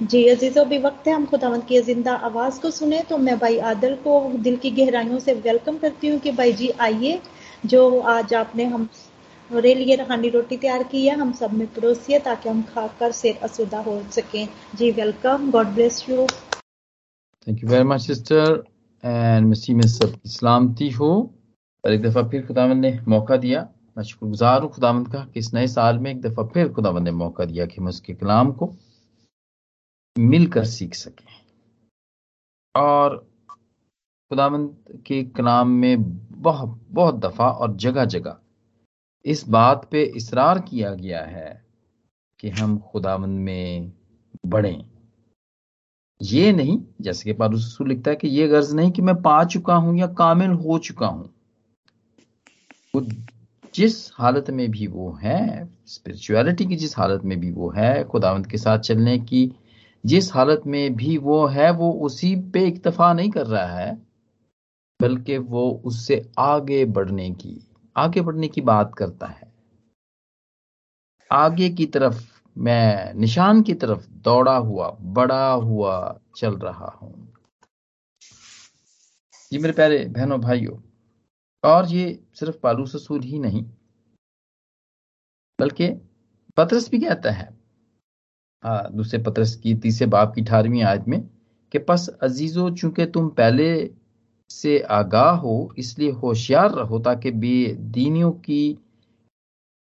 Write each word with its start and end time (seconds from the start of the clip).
जी, 0.00 0.26
अजीजों 0.28 0.64
भी 0.68 0.78
वक्त 0.78 1.06
है, 1.08 1.12
हम 1.14 1.24
खुदावंत 1.26 1.64
की 1.66 1.80
ज़िंदा 1.82 2.14
आवाज़ 2.26 2.60
को 2.62 2.70
सुने 2.70 3.00
तो 3.08 3.16
मैं 3.18 3.38
भाई 3.38 3.58
आदल 3.68 3.94
को 4.04 4.18
दिल 4.38 4.56
की 4.56 4.70
गहराइयों 4.70 5.18
से 5.18 5.34
वेलकम 5.36 5.78
करती 5.78 6.08
हूँ 6.08 6.18
कि 6.20 6.30
भाई 6.32 6.52
जी 6.52 6.68
आइए, 6.80 7.20
जो 7.66 8.00
आज 8.00 8.34
आपने 8.34 8.64
हम 8.64 8.88
रे 9.50 9.74
लिए 9.74 9.96
रहानी 9.96 10.28
रोटी 10.28 10.56
तैयार 10.56 10.82
की 10.84 11.06
है, 11.06 11.16
हम 11.16 11.32
सब 11.32 11.52
में 11.52 11.66
परोसिए 11.74 12.18
ताकि 12.18 12.48
हम 12.48 12.62
खाकर 12.74 13.12
सेर 13.12 13.38
असुदा 13.42 13.78
हो 13.80 14.00
सकें। 14.12 14.48
जी 14.76 14.90
welcome 14.92 15.50
God 15.50 15.66
bless 15.74 16.04
you 16.08 16.26
thank 17.46 17.62
you 17.62 17.68
very 17.68 17.84
much 17.84 18.00
sister 18.02 18.62
and 19.04 19.48
मसीह 19.48 19.76
में 19.76 19.86
सब 19.88 20.20
सलामती 20.28 20.90
हो 20.90 21.12
और 21.84 21.92
एक 21.92 22.02
दफ़ा 22.02 22.28
फिर 22.28 22.46
खुदावन 22.46 22.78
ने 22.78 22.98
मौका 23.08 23.36
दिया। 23.38 23.68
मैं 23.98 24.04
शुक्रगुजार 24.04 24.60
हूँ 24.62 24.70
खुदावंद 24.72 25.08
का 25.08 25.24
कि 25.24 25.40
इस 25.40 25.54
नए 25.54 25.66
साल 25.68 25.98
में 25.98 26.10
एक 26.10 26.20
दफ़ा 26.22 26.44
फिर 26.54 26.68
खुदावंद 26.72 27.04
ने 27.04 27.12
मौका 27.14 27.44
दिया 27.44 27.66
कि 27.66 27.80
हम 27.80 27.88
उसके 27.88 28.14
कलाम 28.14 28.52
को 28.52 28.74
मिलकर 30.18 30.64
सीख 30.64 30.94
सकें। 30.94 31.26
और 32.74 33.16
खुदावंद 34.30 34.76
के 35.06 35.22
कलाम 35.24 35.68
में 35.68 36.02
बहुत 36.42 36.80
बहुत 36.90 37.14
दफ़ा 37.14 37.48
और 37.48 37.76
जगह 37.76 38.04
जगह 38.04 38.36
इस 39.24 39.48
बात 39.48 39.88
पे 39.90 40.02
इसरार 40.16 40.58
किया 40.60 40.94
गया 40.94 41.22
है 41.22 41.64
कि 42.40 42.48
हम 42.48 42.78
खुदावंद 42.78 43.40
में 43.40 43.92
बढ़ें। 44.46 44.84
ये 46.22 46.52
नहीं, 46.52 46.78
जैसे 47.00 47.24
कि 47.24 47.32
पारूस 47.32 47.78
लिखता 47.82 48.10
है 48.10 48.16
कि 48.16 48.28
ये 48.28 48.48
गर्ज 48.48 48.74
नहीं 48.74 48.90
कि 48.90 49.02
मैं 49.02 49.14
पा 49.22 49.44
चुका 49.44 49.74
हूँ 49.74 49.98
या 49.98 50.06
कामिल 50.06 50.50
हो 50.50 50.78
चुका 50.78 51.06
हूँ। 51.06 51.34
वो 52.94 53.00
जिस 53.74 54.12
हालत 54.14 54.50
में 54.50 54.70
भी 54.70 54.86
वो 54.86 55.12
है 55.12 55.68
स्पिरिचुअलिटी 55.86 56.66
की 56.66 56.76
जिस 56.76 56.98
हालत 56.98 57.24
में 57.24 57.40
भी 57.40 57.50
वो 57.50 57.70
है, 57.70 58.04
खुदावंत 58.04 58.46
के 58.46 58.58
साथ 58.58 58.78
चलने 58.78 59.18
की 59.18 59.52
जिस 60.06 60.32
हालत 60.34 60.62
में 60.66 60.94
भी 60.96 61.18
वो 61.18 61.46
है, 61.46 61.70
वो 61.70 61.92
उसी 61.92 62.36
पे 62.36 62.66
इक्तफा 62.66 63.12
नहीं 63.12 63.30
कर 63.30 63.46
रहा 63.46 63.66
है, 63.66 63.94
बल्कि 65.00 65.38
वो 65.38 65.82
उससे 65.84 66.32
आगे 66.38 66.84
बढ़ने 66.84 67.30
की, 67.30 67.68
आगे 67.96 68.20
बढ़ने 68.20 68.48
की 68.48 68.60
बात 68.60 68.94
करता 68.94 69.26
है। 69.26 69.52
आगे 71.32 71.70
की 71.70 71.86
तरफ़, 71.86 72.42
मैं 72.58 73.14
निशान 73.14 73.62
की 73.62 73.74
तरफ़ 73.74 74.06
दौड़ा 74.10 74.56
हुआ 74.56 74.90
बड़ा 75.00 75.52
हुआ 75.52 76.20
चल 76.36 76.56
रहा 76.56 76.86
हूँ। 76.86 77.32
जी 79.52 79.58
मेरे 79.58 79.72
प्यारे 79.72 80.04
बहनों, 80.04 80.40
भाइयों, 80.40 80.76
और 81.64 81.86
ये 81.86 82.24
सिर्फ़ 82.34 82.56
पालू 82.58 82.86
ससूर 82.86 83.24
ही 83.24 83.38
नहीं, 83.38 83.62
बल्कि 85.58 85.88
पत्रस 86.56 86.90
भी 86.90 86.98
कहता 86.98 87.30
है। 87.30 87.55
दूसरे 88.64 89.22
पत्रस 89.22 89.54
की, 89.56 89.74
तीसरे 89.74 90.06
बाप 90.06 90.34
की 90.34 90.40
अठारहवीं 90.40 90.82
आयत 90.82 91.04
में, 91.08 91.22
कि 91.72 91.78
पस 91.78 92.08
अजीजो, 92.22 92.70
चूँकि 92.70 93.06
तुम 93.06 93.28
पहले 93.28 93.90
से 94.50 94.78
आगाह 94.80 95.30
हो, 95.30 95.74
इसलिए 95.78 96.10
होशियार 96.10 96.70
रहो, 96.70 96.98
ताकि 96.98 97.30
बेदीनियों 97.30 98.32
की 98.32 98.78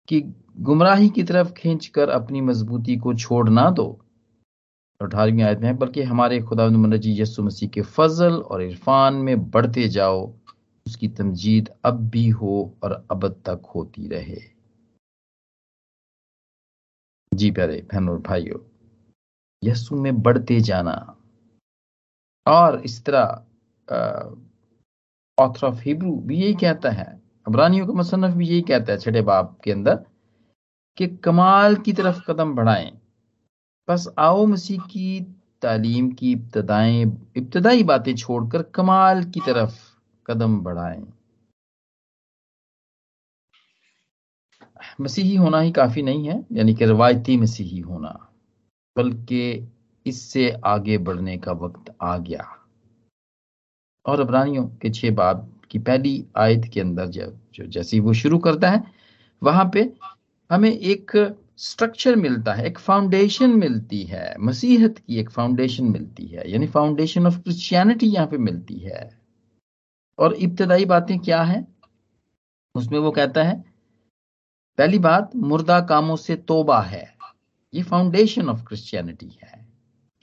की 0.07 0.21
गुमराही 0.59 1.09
की 1.09 1.23
तरफ़ 1.23 1.51
खींच 1.53 1.87
कर 1.87 2.09
अपनी 2.09 2.41
मजबूती 2.41 2.97
को 2.97 3.13
छोड़ 3.13 3.49
ना 3.49 3.69
दो। 3.71 3.85
अठारहवीं 5.01 5.43
आयत 5.43 5.59
में 5.59 5.77
बल्कि 5.77 6.01
हमारे 6.01 6.39
खुदा 6.41 6.67
मनजी 6.69 7.21
यसु 7.21 7.43
मसीह 7.43 7.69
के 7.69 7.81
फजल 7.81 8.33
और 8.33 8.61
इरफान 8.61 9.13
में 9.13 9.49
बढ़ते 9.49 9.87
जाओ, 9.87 10.33
उसकी 10.87 11.07
तमजीद 11.07 11.69
अब 11.85 12.09
भी 12.09 12.29
हो 12.29 12.73
और 12.83 13.05
अब 13.11 13.27
तक 13.45 13.61
होती 13.75 14.07
रहे। 14.07 14.52
जी 17.33 17.51
प्यारे 17.51 17.81
बहन 17.93 18.09
और 18.09 18.19
भाइयों 18.19 18.59
यसु 19.63 19.95
में 19.95 20.21
बढ़ते 20.21 20.59
जाना 20.61 20.93
और 22.45 22.81
इस 22.85 23.03
तरह 23.05 23.45
ऑथर 25.37 25.67
ऑफ़ 25.67 25.81
हिब्रू 25.81 26.15
भी 26.25 26.37
यही 26.37 26.53
कहता 26.53 26.89
है, 26.89 27.05
अबरानियों 27.47 27.87
का 27.87 27.93
मुसनफ 27.93 28.35
भी 28.37 28.47
यही 28.47 28.61
कहता 28.61 28.91
है 28.91 28.97
छठे 28.97 29.21
बाप 29.21 29.57
के 29.63 29.71
अंदर 29.71 29.95
कि 30.97 31.07
कमाल 31.23 31.75
की 31.75 31.93
तरफ़ 31.93 32.21
कदम 32.27 32.53
बढ़ाएँ। 32.55 32.91
बस 33.87 34.07
आओ 34.19 34.45
मसीह 34.45 34.81
की 34.81 35.21
तालीम 35.61 36.11
की 36.11 36.31
इब्तदाएँ, 36.31 37.03
इब्तदाई 37.37 37.83
बातें 37.83 38.15
छोड़कर 38.15 38.63
कमाल 38.75 39.23
की 39.23 39.39
तरफ़ 39.39 39.79
कदम 40.27 40.59
बढ़ाएँ। 40.59 41.03
मसीही 45.01 45.35
होना 45.35 45.59
ही 45.59 45.71
काफ़ी 45.71 46.01
नहीं 46.01 46.27
है, 46.27 46.45
यानी 46.51 46.73
कि 46.73 46.85
रवायती 46.85 47.37
मसीही 47.37 47.79
होना, 47.79 48.29
बल्कि 48.97 49.67
इससे 50.05 50.49
आगे 50.65 50.97
बढ़ने 50.97 51.37
का 51.37 51.51
वक्त 51.51 51.95
आ 52.01 52.17
गया। 52.17 52.45
और 54.05 54.19
अबरानियों 54.19 54.67
के 54.67 54.89
छह 54.89 55.11
बाब 55.11 55.61
की 55.71 55.79
पहली 55.79 56.25
आयत 56.37 56.65
के 56.73 56.81
अंदर 56.81 57.05
जो 57.05 57.65
जैसे 57.67 57.99
वो 57.99 58.13
शुरू 58.13 58.37
करता 58.37 58.69
है, 58.69 58.83
वहाँ 59.43 59.69
पे 59.73 59.93
हमें 60.51 60.71
एक 60.71 61.11
स्ट्रक्चर 61.57 62.15
मिलता 62.15 62.53
है, 62.53 62.65
एक 62.67 62.79
फाउंडेशन 62.79 63.49
मिलती 63.49 64.03
है, 64.03 64.35
मसीहत 64.39 64.97
की 64.97 65.17
एक 65.17 65.29
फाउंडेशन 65.29 65.83
मिलती 65.83 66.25
है, 66.25 66.51
यानी 66.51 66.67
फाउंडेशन 66.67 67.27
ऑफ़ 67.27 67.39
क्रिश्चियनिटी 67.39 68.07
यहाँ 68.07 68.27
पे 68.27 68.37
मिलती 68.37 68.77
है। 68.77 69.19
और 70.19 70.33
इब्तदाई 70.33 70.85
बातें 70.85 71.19
क्या 71.19 71.41
है? 71.43 71.67
उसमें 72.75 72.99
वो 72.99 73.11
कहता 73.11 73.43
है 73.43 73.72
पहली 74.77 74.99
बात 74.99 75.35
मुर्दा 75.35 75.79
कामों 75.81 76.15
से 76.15 76.35
तोबा 76.43 76.79
है। 76.81 77.05
ये 77.73 77.83
फाउंडेशन 77.83 78.49
ऑफ़ 78.49 78.63
क्रिश्चियनिटी 78.65 79.29
है 79.43 79.57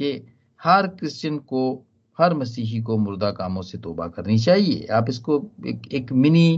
कि 0.00 0.12
हर 0.60 0.86
क्रिश्चियन 0.88 1.38
को 1.38 1.62
हर 2.18 2.34
मसीही 2.34 2.80
को 2.82 2.96
मुर्दा 2.98 3.30
कामों 3.30 3.62
से 3.62 3.78
तोबा 3.78 4.06
करनी 4.08 4.38
चाहिए। 4.38 4.86
आप 4.86 5.08
इसको 5.08 5.36
एक, 5.66 5.92
एक 5.92 6.12
मिनी 6.12 6.56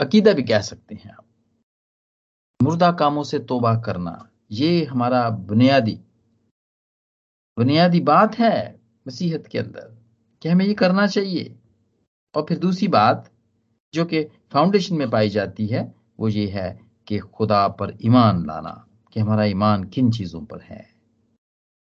अकीदा 0.00 0.32
भी 0.32 0.42
कह 0.42 0.60
सकते 0.60 0.94
हैं 0.94 1.10
आप। 1.10 1.24
मुर्दा 2.60 2.90
कामों 2.92 3.22
से 3.22 3.38
तोबा 3.40 3.74
करना 3.80 4.28
ये 4.50 4.84
हमारा 4.84 5.28
बुनियादी 5.30 5.98
बुनियादी 7.56 8.00
बात 8.00 8.38
है 8.38 8.80
मसीहत 9.06 9.46
के 9.46 9.58
अंदर 9.58 9.96
कि 10.42 10.48
हमें 10.48 10.64
ये 10.66 10.74
करना 10.74 11.06
चाहिए। 11.06 11.54
और 12.34 12.44
फिर 12.48 12.58
दूसरी 12.58 12.88
बात 12.88 13.30
जो 13.94 14.04
कि 14.04 14.22
फाउंडेशन 14.52 14.96
में 14.96 15.10
पाई 15.10 15.28
जाती 15.28 15.66
है 15.66 15.94
वो 16.20 16.28
ये 16.28 16.46
है 16.46 16.68
कि 17.06 17.18
खुदा 17.18 17.66
पर 17.68 17.96
ईमान 18.02 18.44
लाना 18.46 18.84
कि 19.12 19.20
हमारा 19.20 19.44
ईमान 19.44 19.84
किन 19.84 20.10
चीज़ों 20.10 20.44
पर 20.44 20.60
है। 20.60 20.86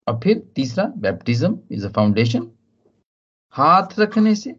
और 0.06 0.20
फिर 0.20 0.38
तीसरा 0.56 0.84
बैप्टिज्म 0.96 1.58
इज़ 1.70 1.86
अ 1.86 1.90
फाउंडेशन 1.90 2.50
हाथ 3.54 3.98
रखने 3.98 4.34
से 4.34 4.50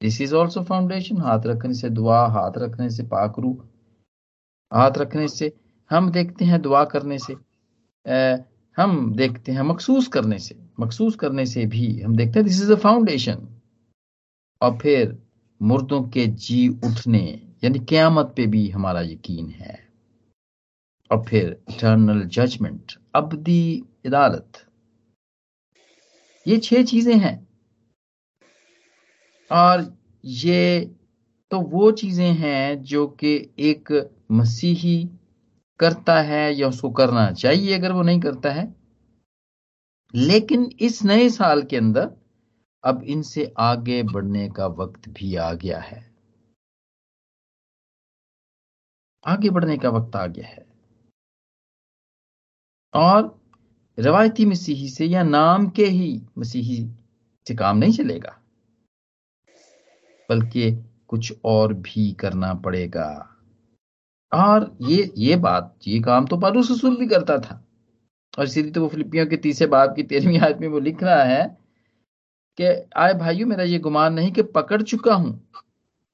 दिस 0.00 0.20
इज़ 0.20 0.34
ऑल्सो 0.34 0.62
फाउंडेशन 0.62 1.20
हाथ 1.20 1.46
रखने 1.46 1.74
से 1.74 1.90
दुआ 1.90 2.26
हाथ 2.26 2.58
रखने 2.58 2.90
से 2.90 3.02
पाकरू 3.02 3.52
हाथ 4.72 4.98
रखने 4.98 5.28
से 5.28 5.52
हम 5.90 6.10
देखते 6.10 6.44
हैं 6.44 6.60
दुआ 6.62 6.84
करने 6.84 7.18
से 7.18 7.34
आ, 8.06 8.36
हम 8.76 9.14
देखते 9.14 9.52
हैं 9.52 9.62
मखसूस 9.62 10.08
करने 10.08 10.38
से। 10.38 10.54
मखसूस 10.80 11.16
करने 11.16 11.46
से 11.46 11.64
भी 11.66 12.00
हम 12.00 12.16
देखते 12.16 12.38
हैं 12.38 12.46
दिस 12.46 12.62
इज़ 12.62 12.72
अ 12.72 12.76
फाउंडेशन 12.76 13.48
और 14.60 14.78
फिर 14.78 15.18
मुर्दों 15.60 16.02
के 16.02 16.26
जी 16.26 16.68
उठने, 16.68 17.22
यानी 17.64 17.78
क्यामत 17.78 18.32
पे 18.36 18.46
भी 18.46 18.68
हमारा 18.68 19.00
यकीन 19.00 19.50
है। 19.50 19.78
और 21.10 21.24
फिर 21.24 21.46
इटर्नल 21.70 22.22
जजमेंट 22.28 22.92
अबदी 23.14 23.82
अदालत 24.06 24.66
ये 26.46 26.58
छह 26.58 26.82
चीज़ें 26.82 27.16
हैं। 27.16 27.48
और 29.50 29.84
ये 30.24 30.80
तो 31.50 31.60
वो 31.60 31.90
चीज़ें 31.92 32.32
हैं 32.32 32.82
जो 32.82 33.06
कि 33.06 33.34
एक 33.58 33.92
मसीही 34.32 34.98
करता 35.80 36.20
है 36.22 36.54
या 36.54 36.68
उसको 36.68 36.90
करना 36.90 37.30
चाहिए 37.32 37.78
अगर 37.78 37.92
वो 37.92 38.02
नहीं 38.02 38.20
करता 38.20 38.50
है। 38.50 38.74
लेकिन 40.14 40.70
इस 40.80 41.02
नए 41.04 41.28
साल 41.30 41.62
के 41.62 41.76
अंदर 41.76 42.10
अब 42.84 43.02
इनसे 43.04 43.52
आगे 43.58 44.02
बढ़ने 44.02 44.48
का 44.48 44.66
वक्त 44.66 45.08
भी 45.08 45.34
आ 45.36 45.52
गया 45.52 45.78
है। 45.80 46.10
आगे 49.26 49.50
बढ़ने 49.50 49.76
का 49.78 49.90
वक्त 49.90 50.16
आ 50.16 50.26
गया 50.26 50.46
है। 50.46 50.66
और 52.94 53.38
रवायती 53.98 54.44
मसीही 54.44 54.88
से 54.88 55.06
या 55.06 55.22
नाम 55.22 55.68
के 55.68 55.86
ही 55.86 56.22
मसीही 56.38 56.84
से 57.46 57.54
काम 57.54 57.78
नहीं 57.78 57.92
चलेगा, 57.92 58.36
बल्कि 60.28 60.72
कुछ 61.08 61.32
और 61.44 61.74
भी 61.74 62.12
करना 62.12 62.54
पड़ेगा। 62.54 63.26
और 64.32 64.76
ये 64.82 65.12
ये 65.18 65.36
बात, 65.36 65.76
ये 65.86 66.00
काम 66.00 66.26
तो 66.26 66.36
पारू 66.36 66.62
ससुर 66.62 66.96
भी 66.96 67.06
करता 67.06 67.38
था। 67.38 67.64
और 68.38 68.44
इसीलिए 68.44 68.72
तो 68.72 68.82
वो 68.82 68.88
फिलिपियों 68.88 69.26
के 69.26 69.36
तीसरे 69.36 69.66
बाप 69.66 69.94
की 69.96 70.02
तेरहवीं 70.02 70.38
आयत 70.40 70.58
में 70.58 70.68
वो 70.68 70.78
लिख 70.80 71.02
रहा 71.02 71.22
है 71.24 71.59
कि 72.58 72.64
आए 72.96 73.14
भाइयों, 73.14 73.46
मेरा 73.48 73.64
ये 73.64 73.78
गुमान 73.78 74.14
नहीं 74.14 74.32
कि 74.32 74.42
पकड़ 74.50 74.80
चुका 74.82 75.14
हूँ, 75.14 75.32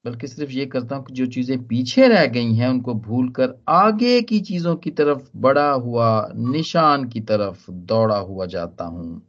बल्कि 0.05 0.27
सिर्फ़ 0.27 0.51
ये 0.51 0.65
करता 0.65 0.95
हूँ 0.95 1.05
कि 1.05 1.13
जो 1.13 1.25
चीज़ें 1.27 1.57
पीछे 1.67 2.07
रह 2.07 2.25
गई 2.27 2.53
हैं, 2.53 2.67
उनको 2.69 2.93
भूलकर 2.95 3.53
आगे 3.69 4.21
की 4.21 4.39
चीज़ों 4.41 4.75
की 4.75 4.91
तरफ़, 4.91 5.29
बड़ा 5.35 5.69
हुआ 5.69 6.09
निशान 6.35 7.07
की 7.09 7.21
तरफ़ 7.21 7.71
दौड़ा 7.71 8.17
हुआ 8.17 8.45
जाता 8.47 8.85
हूँ, 8.85 9.19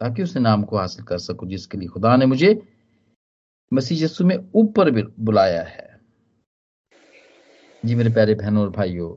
ताकि 0.00 0.22
उस 0.22 0.36
नाम 0.36 0.62
को 0.62 0.78
हासिल 0.78 1.04
कर 1.04 1.18
सकूँ 1.18 1.48
जिसके 1.48 1.78
लिए 1.78 1.88
खुदा 1.88 2.16
ने 2.16 2.26
मुझे 2.26 2.60
मसीह 3.72 4.02
यस्सु 4.04 4.24
में 4.24 4.36
ऊपर 4.54 4.90
बुलाया 5.20 5.62
है। 5.62 5.84
जी 7.82 7.94
मेरे 7.94 8.10
प्यारे 8.10 8.34
बहनों 8.34 8.62
और 8.62 8.70
भाइयों, 8.70 9.10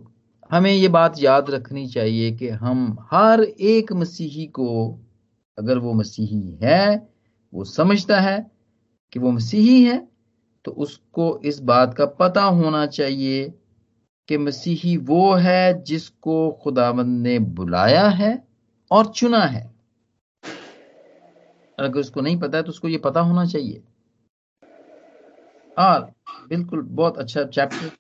हमें 0.50 0.72
ये 0.72 0.88
बात 0.90 1.16
याद 1.20 1.50
रखनी 1.50 1.88
चाहिए 1.88 2.32
कि 2.32 2.50
हम 2.50 2.98
हर 3.12 3.44
एक 3.44 3.94
मसीही 3.94 4.46
को, 4.50 5.00
अगर 5.58 5.78
वो 5.78 5.94
मसीही 5.94 6.58
है 6.64 7.08
वो 7.54 7.64
समझता 7.64 8.20
है 8.20 8.52
कि 9.12 9.20
वो 9.20 9.32
मसीही 9.32 9.84
है 9.84 10.08
तो 10.66 10.72
उसको 10.72 11.42
इस 11.46 11.60
बात 11.60 11.94
का 11.94 12.06
पता 12.06 12.44
होना 12.44 12.86
चाहिए 12.86 13.54
कि 14.28 14.38
मसीही 14.38 14.98
वो 14.98 15.34
है 15.34 15.84
जिसको 15.84 16.52
खुदावंद 16.64 17.22
ने 17.22 17.40
बुलाया 17.40 18.08
है 18.08 18.48
और 18.92 19.06
चुना 19.06 19.44
है। 19.44 19.74
अगर 21.80 22.00
उसको 22.00 22.22
नहीं 22.22 22.40
पता 22.40 22.58
है 22.58 22.64
तो 22.64 22.70
उसको 22.70 22.88
ये 22.88 22.98
पता 22.98 23.20
होना 23.20 23.46
चाहिए। 23.46 23.82
और 25.78 26.14
बिल्कुल, 26.50 26.82
बहुत 26.82 27.18
अच्छा 27.18 27.44
चैप्टर 27.44 27.92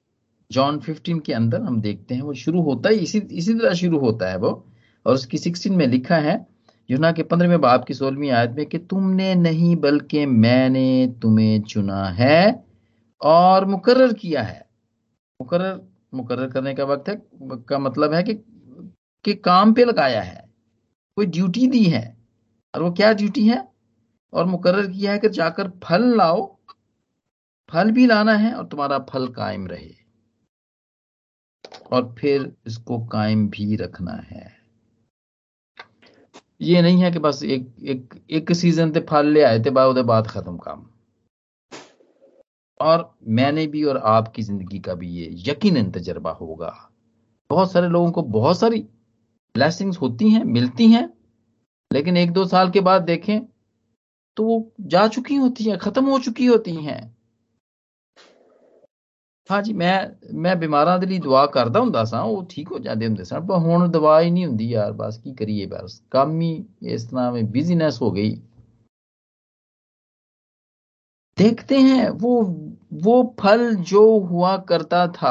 जॉन 0.52 0.80
15 0.80 1.20
के 1.20 1.34
अंदर 1.34 1.62
हम 1.62 1.82
देखते 1.82 2.16
हैं, 2.16 2.22
वो 2.22 2.34
शुरू 2.34 2.62
होता 2.62 2.90
है, 2.90 2.96
इसी 2.96 3.20
इसी 3.20 3.54
तरह 3.54 3.74
शुरू 3.74 4.00
होता 4.00 4.30
है 4.30 4.38
वो। 4.38 4.66
और 5.06 5.14
उसकी 5.14 5.38
16 5.38 5.76
में 5.76 5.88
लिखा 5.88 6.16
है 6.16 6.48
यूना 6.90 7.12
के 7.12 7.24
पंद्रहवें 7.24 7.62
बाप 7.62 7.86
की 7.86 7.94
सोलहवीं 7.94 8.32
आयत 8.32 8.52
में 8.52 8.66
कि 8.66 8.78
तुमने 8.78 9.36
नहीं 9.36 9.76
बल्कि 9.76 10.26
मैंने 10.26 11.16
तुम्हें 11.22 11.62
चुना 11.62 12.06
है 12.06 12.66
और 13.22 13.66
मुकर्र 13.66 14.14
किया 14.14 14.42
है। 14.42 14.70
मुकर्र 15.42 15.82
मुकर्र 16.14 16.48
करने 16.50 16.74
का 16.74 16.84
वक्त 16.84 17.10
है, 17.10 17.22
का 17.44 17.80
मतलब 17.80 18.14
है 18.14 18.24
कि 18.24 18.34
कि 19.26 19.34
काम 19.34 19.74
पे 19.74 19.86
लगाया 19.86 20.22
है। 20.22 20.50
कोई 21.16 21.26
ड्यूटी 21.26 21.68
दी 21.68 21.84
है 21.84 22.18
और 22.76 22.84
वो 22.84 22.92
क्या 22.92 23.14
ड्यूटी 23.14 23.48
है? 23.48 23.68
और 24.34 24.46
मुकर्र 24.46 24.88
किया 24.92 25.12
है 25.12 25.20
कि 25.20 25.30
जाकर 25.30 25.70
फल 25.84 26.18
लाओ, 26.18 26.58
फल 27.70 27.92
भी 27.92 28.06
लाना 28.06 28.34
है 28.34 28.54
और 28.54 28.66
तुम्हारा 28.66 29.00
फल 29.00 29.28
कायम 29.28 29.68
रहे। 29.68 29.92
और 31.92 32.16
फिर 32.20 32.54
इसको 32.68 33.06
कायम 33.06 33.50
भी 33.50 33.76
रखना 33.76 34.12
है। 34.12 34.59
ये 36.62 36.82
नहीं 36.82 37.02
है 37.04 37.12
कि 37.12 37.20
बस 37.20 37.44
एक 37.44 37.68
एक 37.84 38.14
एक 38.30 38.52
सीज़न 38.52 38.92
ते 38.92 39.00
फल 39.00 39.28
ले 39.28 39.42
आए 39.44 39.60
थे 39.60 39.70
बाद 39.70 39.98
बाद 40.06 40.28
खत्म 40.28 40.58
काम। 40.58 40.86
और 42.80 43.10
मैंने 43.28 43.66
भी 43.68 43.84
और 43.84 43.98
आपकी 43.98 44.42
ज़िंदगी 44.42 44.80
का 44.80 44.94
भी 44.94 45.08
ये 45.10 45.30
यकीन 45.48 45.90
तजर्बा 45.92 46.32
होगा। 46.32 46.74
बहुत 47.50 47.72
सारे 47.72 47.88
लोगों 47.88 48.12
को 48.12 48.22
बहुत 48.24 48.60
सारी 48.60 48.80
ब्लेसिंग्स 49.56 49.98
होती 49.98 50.30
हैं, 50.30 50.44
मिलती 50.44 50.88
हैं, 50.88 51.10
लेकिन 51.92 52.18
एक 52.18 52.32
दो 52.32 52.46
साल 52.46 52.70
के 52.72 52.80
बाद 52.80 53.02
देखें 53.02 53.40
तो 54.38 54.44
वो 54.44 54.72
जा 54.82 55.08
चुकी 55.08 55.36
होती 55.36 55.64
हैं, 55.64 55.78
खत्म 55.78 56.06
हो 56.06 56.20
चुकी 56.20 56.46
होती 56.46 56.76
हैं। 56.76 57.19
हाँ 59.49 59.61
जी 59.63 59.73
मैं 59.73 59.97
मैं 60.35 60.59
ਬਿਮਾਰਾਂ 60.61 60.99
ਦੇ 60.99 61.07
ਲਈ 61.07 61.19
ਦੁਆ 61.19 61.45
ਕਰਦਾ 61.47 61.81
ਹੁੰਦਾ 61.81 62.05
ਸਾਂ 62.05 62.23
ਉਹ 62.25 62.45
ਠੀਕ 62.51 62.71
ਹੋ 62.73 62.79
ਜਾਂਦੇ 62.79 63.07
ਹੁੰਦੇ 63.07 63.25
ਸਨ 63.25 63.47
ਪਰ 63.47 63.59
ਹੁਣ 63.59 63.87
ਦਵਾ 63.89 64.21
ਹੀ 64.21 64.31
ਨਹੀਂ 64.31 64.47
ਹੁੰਦੀ 64.47 64.69
ਯਾਰ 64.69 64.93
ਬਸ 64.93 65.19
ਕੀ 65.19 65.35
ਕਰੀਏ 65.35 65.67
ਬਸ 65.67 66.01
ਕੰਮ 66.11 66.41
ਹੀ 66.41 66.65
ਇਸ 66.93 67.05
ਤਰ੍ਹਾਂ 67.05 67.31
में 67.33 67.43
बिजनेस 67.53 67.99
हो 68.03 68.11
गई 68.13 68.35
देखते 71.39 71.79
हैं 71.79 72.09
वो 72.17 72.33
वो 73.05 73.15
फल 73.41 73.63
जो 73.85 74.03
हुआ 74.27 74.51
करता 74.67 75.07
था 75.13 75.31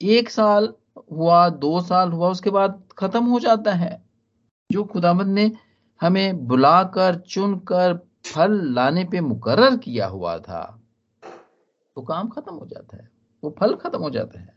एक 0.00 0.30
साल 0.30 0.68
हुआ 1.12 1.40
दो 1.58 1.80
साल 1.80 2.12
हुआ 2.12 2.28
उसके 2.28 2.50
बाद 2.50 2.78
खत्म 2.98 3.24
हो 3.26 3.40
जाता 3.40 3.74
है 3.74 3.90
जो 4.70 4.84
खुदामद 4.84 5.26
ने 5.30 5.44
हमें 6.00 6.46
बुलाकर 6.46 7.18
चुनकर 7.28 7.94
फल 8.26 8.56
लाने 8.74 9.04
पे 9.04 9.20
मुकर्र 9.22 9.76
किया 9.78 10.06
हुआ 10.06 10.38
था 10.40 10.62
तो 12.01 12.05
काम 12.05 12.29
खत्म 12.29 12.53
हो 12.55 12.65
जाता 12.65 12.97
है, 12.97 13.09
वो 13.43 13.55
फल 13.59 13.75
खत्म 13.75 13.99
हो 13.99 14.09
जाता 14.09 14.39
है। 14.39 14.55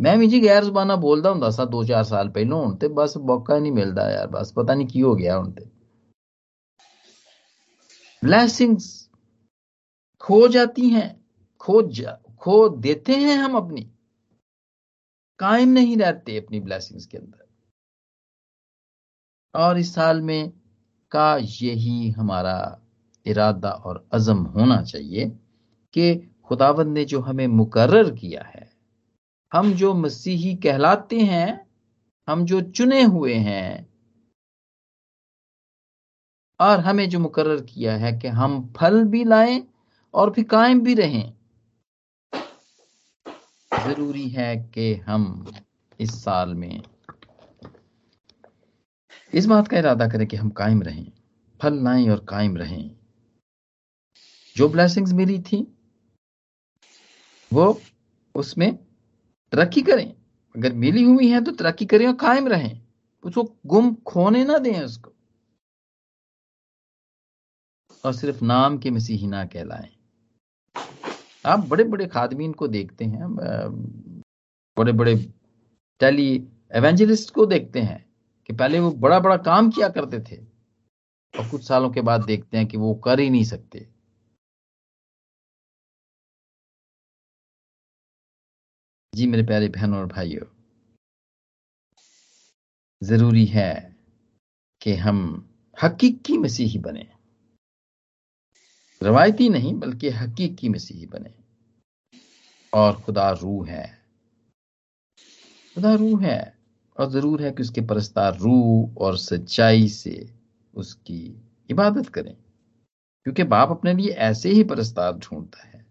मैं 0.00 0.18
भी 0.18 0.26
जी 0.26 0.40
गैर 0.40 0.64
जुबाना 0.64 0.96
बोलता 0.96 1.28
हूँ 1.28 1.50
सा 1.50 1.64
दो 1.64 1.84
चार 1.84 2.04
साल 2.04 2.28
पहलों 2.28 2.66
हूँ 2.66 2.78
ते 2.78 2.88
बस 2.88 3.16
मौका 3.16 3.58
नहीं 3.58 3.72
मिलता 3.72 4.10
यार, 4.10 4.26
बस 4.26 4.52
पता 4.56 4.74
नहीं 4.74 4.86
की 4.86 5.00
हो 5.00 5.14
गया 5.14 5.36
हूँ 5.36 5.52
ते। 5.54 5.64
ब्लैसिंग्स 8.24 9.10
खो 10.20 10.48
जाती 10.48 10.88
हैं, 10.88 11.24
खो 11.60 11.82
जा, 11.82 12.18
खो 12.38 12.68
देते 12.68 13.12
हैं 13.12 13.36
हम 13.36 13.56
अपनी। 13.56 13.90
कायम 15.38 15.68
नहीं 15.68 15.96
रहते 15.96 16.36
अपनी 16.38 16.60
ब्लैसिंग्स 16.60 17.06
के 17.06 17.18
अंदर। 17.18 17.46
और 19.54 19.78
इस 19.78 19.94
साल 19.94 20.20
में 20.22 20.52
का 21.12 21.36
यही 21.36 22.10
हमारा 22.10 22.82
इरादा 23.26 23.70
और 23.70 24.08
अजम 24.12 24.36
होना 24.36 24.82
चाहिए 24.82 25.28
कि 25.94 26.35
खुदावंद 26.46 26.92
ने 26.94 27.04
जो 27.04 27.20
हमें 27.20 27.46
मुकर्र 27.46 28.10
किया 28.10 28.42
है, 28.42 28.70
हम 29.52 29.72
जो 29.72 29.94
मसीही 29.94 30.54
कहलाते 30.54 31.20
हैं, 31.20 31.66
हम 32.28 32.44
जो 32.44 32.60
चुने 32.60 33.02
हुए 33.02 33.34
हैं, 33.34 33.86
और 36.60 36.80
हमें 36.80 37.08
जो 37.08 37.18
मुकर्र 37.18 37.60
किया 37.60 37.96
है 37.96 38.12
कि 38.18 38.28
हम 38.28 38.72
फल 38.76 39.04
भी 39.04 39.24
लाएँ 39.24 39.62
और 40.14 40.30
फिर 40.30 40.44
कायम 40.44 40.80
भी 40.80 40.94
रहें। 40.94 41.32
ज़रूरी 43.86 44.28
है 44.28 44.56
कि 44.56 44.94
हम 44.94 45.52
इस 46.00 46.24
साल 46.24 46.54
में 46.54 46.82
इस 49.34 49.46
बात 49.46 49.68
का 49.68 49.78
इरादा 49.78 50.08
करें 50.08 50.26
कि 50.26 50.36
हम 50.36 50.50
कायम 50.50 50.82
रहें, 50.82 51.12
फल 51.60 51.74
लाएँ 51.84 52.08
और 52.08 52.24
कायम 52.28 52.56
रहें। 52.56 52.90
जो 54.56 54.68
ब्लेसिंग्स 54.68 55.12
मिली 55.12 55.38
थी 55.38 55.75
वो 57.50 57.80
उसमें 58.34 58.74
तरक्की 59.52 59.82
करें। 59.82 60.06
अगर 60.54 60.72
मिली 60.72 61.02
हुई 61.02 61.28
है 61.28 61.42
तो 61.44 61.52
तरक्की 61.52 61.86
करें 61.86 62.06
और 62.06 62.14
कायम 62.16 62.48
रहें। 62.48 62.80
उसको 63.24 63.44
गुम 63.66 63.94
खोने 64.06 64.44
ना 64.44 64.58
दें 64.58 64.80
उसको। 64.80 65.12
और 68.04 68.12
सिर्फ़ 68.12 68.44
नाम 68.44 68.78
के 68.78 68.90
मसीही 68.90 69.26
ना 69.26 69.44
कहलाएँ। 69.44 69.88
आप 71.46 71.66
बड़े 71.68 71.84
बड़े 71.84 72.06
खादमीन 72.06 72.52
को 72.52 72.68
देखते 72.68 73.04
हैं 73.04 73.34
बड़े 74.76 74.92
बड़े 74.92 75.14
टेली 76.00 76.48
एवेंजलिस्ट 76.74 77.30
को 77.30 77.46
देखते 77.46 77.80
हैं 77.80 78.04
कि 78.46 78.52
पहले 78.52 78.80
वो 78.80 78.90
बड़ा 78.90 79.18
बड़ा 79.20 79.36
काम 79.36 79.70
किया 79.70 79.88
करते 79.88 80.20
थे। 80.20 80.36
और 81.34 81.48
कुछ 81.50 81.66
सालों 81.68 81.90
के 81.90 82.00
बाद 82.00 82.24
देखते 82.24 82.58
हैं 82.58 82.66
कि 82.66 82.76
वो 82.76 82.94
कर 82.94 83.20
ही 83.20 83.30
नहीं 83.30 83.44
सकते। 83.44 83.86
जी 89.16 89.26
मेरे 89.26 89.42
प्यारे 89.42 89.68
बहनों 89.68 89.98
और 89.98 90.06
भाइयों, 90.06 90.46
ज़रूरी 93.02 93.44
है 93.46 93.96
कि 94.80 94.94
हम 94.94 95.18
हकीकी 95.82 96.38
मसीही 96.38 96.78
बने। 96.78 97.06
रवायती 99.02 99.48
नहीं, 99.48 99.74
बल्कि 99.74 100.10
हकीकी 100.10 100.68
मसीही 100.68 101.06
बने। 101.06 101.34
और 102.72 103.00
खुदा 103.00 103.30
रूह 103.30 103.68
है। 103.68 103.86
खुदा 105.76 105.94
रूह 105.94 106.24
है 106.24 106.58
और 106.96 107.10
ज़रूर 107.10 107.42
है 107.42 107.52
कि 107.52 107.62
उसके 107.62 107.80
परस्तार 107.80 108.38
रूह 108.38 108.94
और 108.96 109.16
सच्चाई 109.18 109.88
से 109.88 110.28
उसकी 110.74 111.22
इबादत 111.70 112.08
करें, 112.08 112.34
क्योंकि 113.26 113.42
बाप 113.42 113.70
अपने 113.70 113.94
लिए 113.94 114.10
ऐसे 114.10 114.50
ही 114.50 114.64
परस्तार 114.64 115.12
ढूंढता 115.12 115.68
है। 115.68 115.85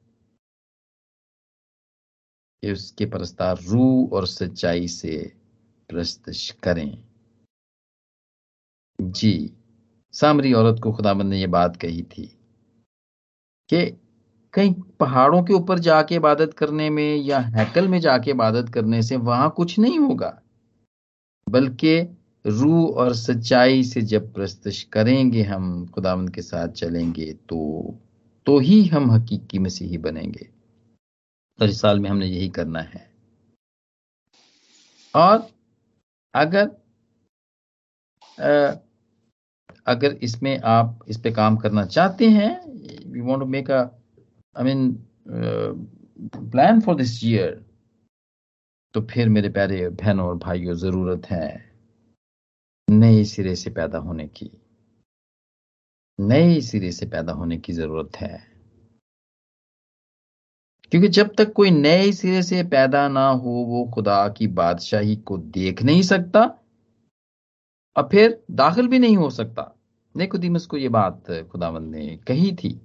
कि 2.64 2.72
उसके 2.72 3.06
परस्तार 3.06 3.60
रू 3.64 4.10
और 4.14 4.28
सच्चाई 4.28 4.88
से 4.88 5.18
प्रस्तश 5.90 6.50
करें। 6.64 6.98
जी, 9.00 9.52
सामरी 10.14 10.54
औरत 10.54 10.80
को 10.84 10.92
खुदाबंद 10.92 11.30
ने 11.30 11.40
यह 11.40 11.48
बात 11.50 11.76
कही 11.78 12.02
थी 12.04 12.26
कि 13.70 13.86
कहीं 14.54 14.74
पहाड़ों 15.00 15.44
के 15.44 15.54
ऊपर 15.54 15.80
जाके 15.80 16.16
इबादत 16.16 16.54
करने 16.54 16.90
में 16.90 17.16
या 17.18 17.40
हैकल 17.40 17.88
में 17.88 18.00
जाके 18.00 18.32
इबादत 18.32 18.70
करने 18.70 19.02
से 19.04 19.16
वहाँ 19.16 19.50
कुछ 19.58 19.78
नहीं 19.80 20.00
होगा, 20.00 20.30
बल्कि 21.48 22.00
रूह 22.46 22.96
और 22.96 23.14
सच्चाई 23.16 23.84
से 23.84 24.02
जब 24.04 24.34
प्रस्तश 24.34 24.82
करेंगे 24.84 25.44
हम 25.44 25.86
खुदावंद 25.88 26.30
के 26.30 26.42
साथ 26.42 26.68
चलेंगे 26.74 27.32
तो 27.50 27.60
तो 28.48 28.58
ही 28.60 28.84
हम 28.86 29.12
हकीकी 29.12 29.60
मसीही 29.60 29.98
बनेंगे। 30.00 30.50
और 31.60 31.70
इस 31.70 31.82
साल 31.82 32.00
में 32.00 32.10
हमने 32.10 32.26
यही 32.26 32.50
करना 32.50 32.80
है। 32.82 33.08
और 35.14 35.48
अगर 36.34 36.70
आ, 38.38 38.76
अगर 39.88 40.14
इसमें 40.24 40.58
आप 40.60 41.00
इस 41.08 41.20
पे 41.22 41.32
काम 41.32 41.58
करना 41.58 41.86
चाहते 41.86 42.30
हैं 42.30 42.50
we 43.12 43.22
want 43.22 43.40
to 43.40 43.46
make 43.46 43.72
a 43.72 43.82
I 44.56 44.64
mean 44.64 44.92
plan 46.52 46.82
for 46.82 46.96
this 46.96 47.24
year 47.24 47.54
तो 48.94 49.02
फिर 49.02 49.30
मेरे 49.30 49.50
प्यारे 49.50 49.88
बहनों 49.90 50.28
और 50.28 50.36
भाइयों 50.38 50.76
ज़रूरत 50.76 51.26
है 51.26 51.48
नए 52.88 53.24
सिरे 53.24 53.56
से 53.56 53.70
पैदा 53.70 53.98
होने 53.98 54.28
की। 54.28 54.50
नए 56.20 56.60
सिरे 56.62 56.92
से 56.92 57.06
पैदा 57.06 57.34
होने 57.34 57.58
की 57.58 57.74
ज़रूरत 57.74 58.16
है। 58.18 58.55
क्योंकि 60.92 61.08
जब 61.08 61.36
तक 61.36 61.54
कोई 61.54 61.72
नए 61.72 62.12
सिरे 62.12 62.44
से 62.44 62.64
पैदा 62.64 63.08
ना 63.08 63.30
हो, 63.30 63.50
वो 63.50 63.92
खुदा 63.94 64.30
की 64.30 64.48
बादशाही 64.48 65.16
को 65.16 65.38
देख 65.38 65.84
नहीं 65.84 66.02
सकता 66.02 66.42
और 67.96 68.10
फिर 68.12 68.44
दाखिल 68.52 68.88
भी 68.88 69.00
नहीं 69.00 69.18
हो 69.18 69.30
सकता। 69.30 69.76
निकोदिमस 70.18 70.66
को 70.66 70.78
ये 70.78 70.90
बात 70.90 71.32
खुदावंद 71.52 71.96
ने 71.96 72.20
कही 72.28 72.56
थी। 72.56 72.82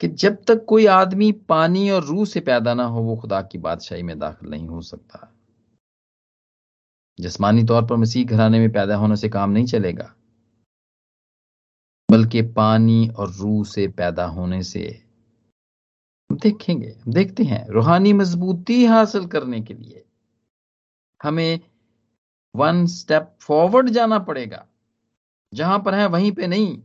कि 0.00 0.08
जब 0.08 0.44
तक 0.44 0.64
कोई 0.64 0.86
आदमी 0.86 1.32
पानी 1.32 1.90
और 1.90 2.04
रूह 2.04 2.24
से 2.24 2.40
पैदा 2.40 2.74
ना 2.74 2.84
हो, 2.84 3.00
वो 3.02 3.16
खुदा 3.16 3.42
की 3.42 3.58
बादशाही 3.58 4.02
में 4.02 4.18
दाखिल 4.18 4.50
नहीं 4.50 4.68
हो 4.68 4.80
सकता। 4.80 5.32
जिसमानी 7.20 7.64
तौर 7.64 7.86
पर 7.86 7.96
मसीह 7.96 8.26
घराने 8.26 8.58
में 8.58 8.72
पैदा 8.72 8.96
होने 8.96 9.16
से 9.16 9.28
काम 9.28 9.50
नहीं 9.50 9.66
चलेगा। 9.66 10.14
बल्कि 12.10 12.42
पानी 12.52 13.08
और 13.08 13.32
रूह 13.32 13.64
से 13.64 13.86
पैदा 13.88 14.24
होने 14.26 14.62
से। 14.62 15.02
देखेंगे 16.30 16.94
देखते 17.08 17.42
हैं, 17.42 17.66
रूहानी 17.68 18.12
मजबूती 18.12 18.84
हासिल 18.84 19.26
करने 19.26 19.60
के 19.60 19.74
लिए 19.74 20.04
हमें 21.20 21.60
वन 22.54 22.86
स्टेप 22.86 23.36
फॉरवर्ड 23.40 23.88
जाना 23.88 24.18
पड़ेगा। 24.18 24.66
जहाँ 25.52 25.78
पर 25.78 25.94
है, 25.94 26.06
वहीं 26.06 26.32
पे 26.32 26.46
नहीं, 26.46 26.76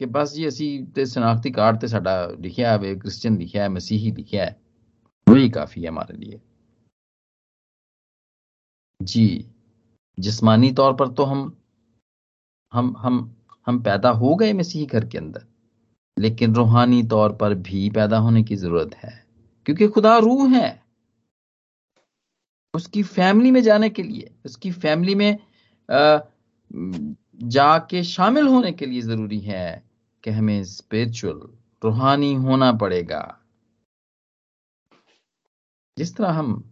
कि 0.00 0.06
बस 0.06 0.32
जी 0.32 0.44
असी 0.44 1.06
शनाख्ती 1.06 1.50
कार्ड 1.50 1.80
ते 1.80 1.88
साडा 1.88 2.26
लिखिया 2.40 2.72
है 2.72 2.94
क्रिश्चियन 2.96 3.38
लिखिया 3.38 3.62
है, 3.62 3.68
मसीही 3.68 4.10
लिखिया 4.12 4.44
है, 4.44 4.56
वही 5.26 5.50
काफ़ी 5.50 5.82
है 5.82 5.88
हमारे 5.88 6.16
लिए। 6.16 6.40
जी, 9.00 9.50
जिस्मानी 10.18 10.72
तौर 10.72 10.94
पर 10.94 11.08
तो 11.08 11.24
हम 11.24 11.40
हम 12.72 12.94
हम 12.98 13.36
हम 13.66 13.82
पैदा 13.82 14.10
हो 14.12 14.34
गए 14.36 14.52
मसीही 14.52 14.86
घर 14.86 15.04
के 15.06 15.18
अंदर। 15.18 15.46
लेकिन 16.16 16.54
रूहानी 16.54 17.02
तौर 17.02 17.32
पर 17.32 17.54
भी 17.56 17.88
पैदा 17.90 18.18
होने 18.18 18.42
की 18.42 18.56
ज़रूरत 18.56 18.94
है, 18.94 19.12
क्योंकि 19.66 19.88
खुदा 19.88 20.16
रूह 20.18 20.48
है। 20.48 20.82
उसकी 22.74 23.02
फैमिली 23.02 23.50
में 23.50 23.62
जाने 23.62 23.88
के 23.90 24.02
लिए, 24.02 24.30
उसकी 24.46 24.70
फैमिली 24.72 25.14
में 25.14 25.38
जाके 27.44 28.02
शामिल 28.04 28.46
होने 28.46 28.72
के 28.72 28.86
लिए 28.86 29.00
ज़रूरी 29.00 29.40
है 29.40 29.82
कि 30.24 30.30
हमें 30.30 30.62
स्पिरिचुअल 30.64 31.40
रूहानी 31.82 32.32
होना 32.34 32.72
पड़ेगा। 32.72 33.22
जिस 35.96 36.16
तरह 36.16 36.30
हम 36.30 36.62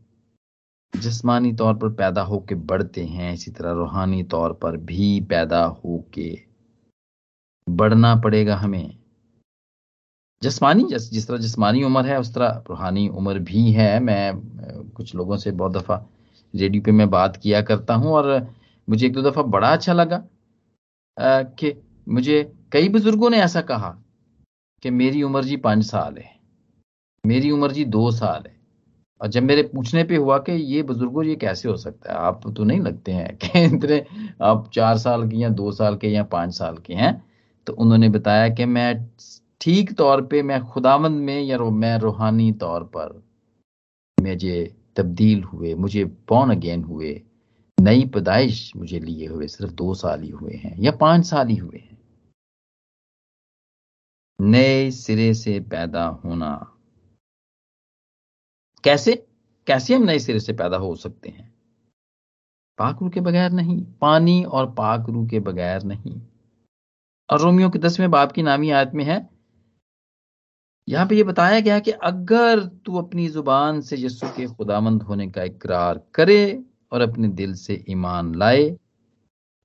जिस्मानी 0.95 1.53
तौर 1.53 1.75
पर 1.75 1.93
पैदा 1.93 2.23
होके 2.23 2.55
बढ़ते 2.55 3.05
हैं, 3.05 3.33
इसी 3.35 3.51
तरह 3.51 3.73
रूहानी 3.73 4.23
तौर 4.25 4.53
पर 4.53 4.77
भी 4.77 5.21
पैदा 5.21 5.65
होके 5.65 6.31
बढ़ना 7.67 8.15
पड़ेगा 8.17 8.57
हमें। 8.57 8.97
जिस्मानी, 10.43 10.83
जिस 10.83 11.11
जिस 11.13 11.29
तरह 11.29 11.39
जिस्मानी 11.39 11.83
उम्र 11.85 12.07
है, 12.07 12.19
उस 12.21 12.35
तरह 12.35 12.63
रूहानी 12.69 13.09
उम्र 13.09 13.39
भी 13.39 13.71
है। 13.73 13.99
मैं 14.01 14.91
कुछ 14.95 15.15
लोगों 15.15 15.37
से 15.37 15.51
बहुत 15.51 15.73
दफ़ा 15.73 16.05
रेडियो 16.55 16.83
पे 16.83 16.93
मैं 16.93 17.11
बात 17.11 17.37
किया 17.37 17.63
करता 17.63 17.95
हूँ 17.95 18.13
और 18.13 18.49
मुझे 18.89 19.07
एक 19.07 19.13
दो 19.13 19.23
दफ़ा 19.23 19.43
बड़ा 19.43 19.73
अच्छा 19.73 19.93
लगा 19.93 20.23
कि 21.17 21.73
मुझे 22.09 22.43
कई 22.73 22.89
बुज़ुर्गों 22.89 23.31
ने 23.31 23.39
ऐसा 23.39 23.61
कहा 23.61 23.97
कि 24.83 24.91
मेरी 24.91 25.23
उम्र 25.23 25.45
जी 25.45 25.57
पाँच 25.57 25.85
साल 25.85 26.17
है, 26.19 26.31
मेरी 27.25 27.51
उम्र 27.51 27.73
जी 27.73 27.85
दो 27.85 28.11
साल 28.11 28.43
है। 28.47 28.55
और 29.21 29.29
जब 29.29 29.43
मेरे 29.43 29.63
पूछने 29.63 30.05
पे 30.05 30.17
हुआ 30.17 30.39
कि 30.39 30.53
ये 30.53 30.83
बुज़ुर्गों, 30.83 31.25
ये 31.25 31.37
कैसे 31.37 31.69
हो 31.69 31.77
सकता 31.77 32.13
है? 32.13 32.19
आप 32.19 32.41
तो 32.57 32.65
नहीं 32.65 32.81
लगते 32.81 33.13
हैं 33.13 33.37
कि 33.45 33.65
इतने, 33.65 34.05
आप 34.43 34.71
चार 34.75 34.99
साल 34.99 35.29
के 35.31 35.37
या 35.37 35.49
दो 35.49 35.73
साल 35.73 35.97
के 35.97 36.09
या 36.09 36.23
पाँच 36.25 36.55
साल 36.55 36.77
के 36.79 36.95
हैं। 36.95 37.32
तो 37.67 37.73
उन्होंने 37.73 38.09
बताया 38.09 38.49
कि 38.49 38.65
मैं 38.65 39.11
ठीक 39.61 39.93
तौर 39.93 40.27
पे 40.27 40.43
मैं 40.43 40.65
खुदावंद 40.65 41.21
में 41.21 41.43
या 41.43 41.59
मैं 41.59 41.99
रूहानी 41.99 42.53
तौर 42.53 42.85
पर 42.85 43.25
मुझे 44.23 44.77
तब्दील 44.97 45.43
हुए, 45.43 45.75
मुझे 45.75 46.05
बॉर्न 46.05 46.51
अगेन 46.51 46.85
हुए, 46.85 47.23
नई 47.81 48.05
पैदाइश 48.05 48.77
मुझे 48.77 49.01
लिए 49.01 49.27
हुए, 49.27 49.47
सिर्फ़ 49.47 49.73
दो 49.73 49.95
साल 49.95 50.23
ही 50.23 50.29
हुए 50.29 50.55
हैं 50.55 50.77
या 50.79 50.93
पाँच 50.93 51.25
साल 51.27 51.49
ही 51.49 51.57
हुए 51.57 51.79
हैं। 51.79 51.99
नए 54.41 54.91
सिरे 54.91 55.35
से 55.35 55.61
पैदा 55.61 56.05
होना। 56.05 56.77
कैसे? 58.85 59.27
कैसे 59.67 59.95
हम 59.95 60.03
नए 60.03 60.19
सिरे 60.19 60.41
से 60.41 60.53
पैदा 60.53 60.77
हो 60.77 60.95
सकते 60.97 61.29
हैं? 61.29 61.55
पाक 62.79 63.03
रू 63.03 63.11
के 63.11 63.21
बगैर 63.21 63.51
नहीं, 63.51 63.85
पानी 64.01 64.45
और 64.45 64.71
पाक 64.71 65.07
रू 65.09 65.27
के 65.27 65.41
बगैर 65.41 65.83
नहीं। 65.83 66.21
और 67.33 67.41
रोमियो 67.41 67.71
के 67.71 67.79
दसवें 67.79 68.11
बाप 68.11 68.33
की 68.33 68.43
नामी 68.43 68.71
आयत 68.71 68.91
में 68.95 69.05
है। 69.05 69.29
यहाँ 70.89 71.07
पे 71.07 71.17
ये 71.17 71.23
बताया 71.23 71.61
गया 71.61 71.79
कि 71.79 71.91
अगर 71.91 72.61
तू 72.87 72.97
अपनी 72.99 73.29
ज़ुबान 73.29 73.81
से 73.81 73.97
यस्सु 73.97 74.29
के 74.29 74.47
खुदामंद 74.47 75.03
होने 75.03 75.29
का 75.29 75.43
इकरार 75.43 76.01
करे 76.15 76.63
और 76.93 77.01
अपने 77.01 77.29
दिल 77.29 77.55
से 77.55 77.85
ईमान 77.91 78.35
लाए 78.35 78.69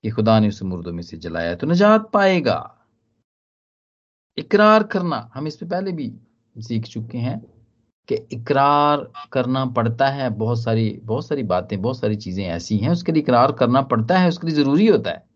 कि 0.04 0.10
खुदा 0.10 0.38
ने 0.40 0.48
उसे 0.48 0.64
मुर्दों 0.64 0.92
में 0.92 1.02
से 1.02 1.16
जलाया 1.16 1.54
तो 1.54 1.66
निजात 1.66 2.10
पाएगा। 2.12 2.58
इकरार 4.38 4.82
करना, 4.82 5.30
हम 5.34 5.46
इस 5.46 5.56
पे 5.56 5.66
पहले 5.66 5.92
भी 5.92 6.12
सीख 6.56 6.84
चुके 6.84 7.18
हैं 7.18 7.38
कि 8.08 8.14
इकरार 8.32 9.06
करना 9.32 9.64
पड़ता 9.66 10.08
है। 10.08 10.30
बहुत 10.30 10.62
सारी 10.62 10.90
बहुत 11.04 11.26
सारी 11.26 11.42
बातें, 11.42 11.80
बहुत 11.82 12.00
सारी 12.00 12.16
चीज़ें 12.16 12.44
ऐसी 12.46 12.78
हैं, 12.78 12.90
उसके 12.90 13.12
लिए 13.12 13.22
इकरार 13.22 13.52
करना 13.52 13.82
पड़ता 13.82 14.18
है, 14.18 14.28
उसके 14.28 14.46
लिए 14.46 14.56
ज़रूरी 14.56 14.86
होता 14.86 15.10
है। 15.10 15.27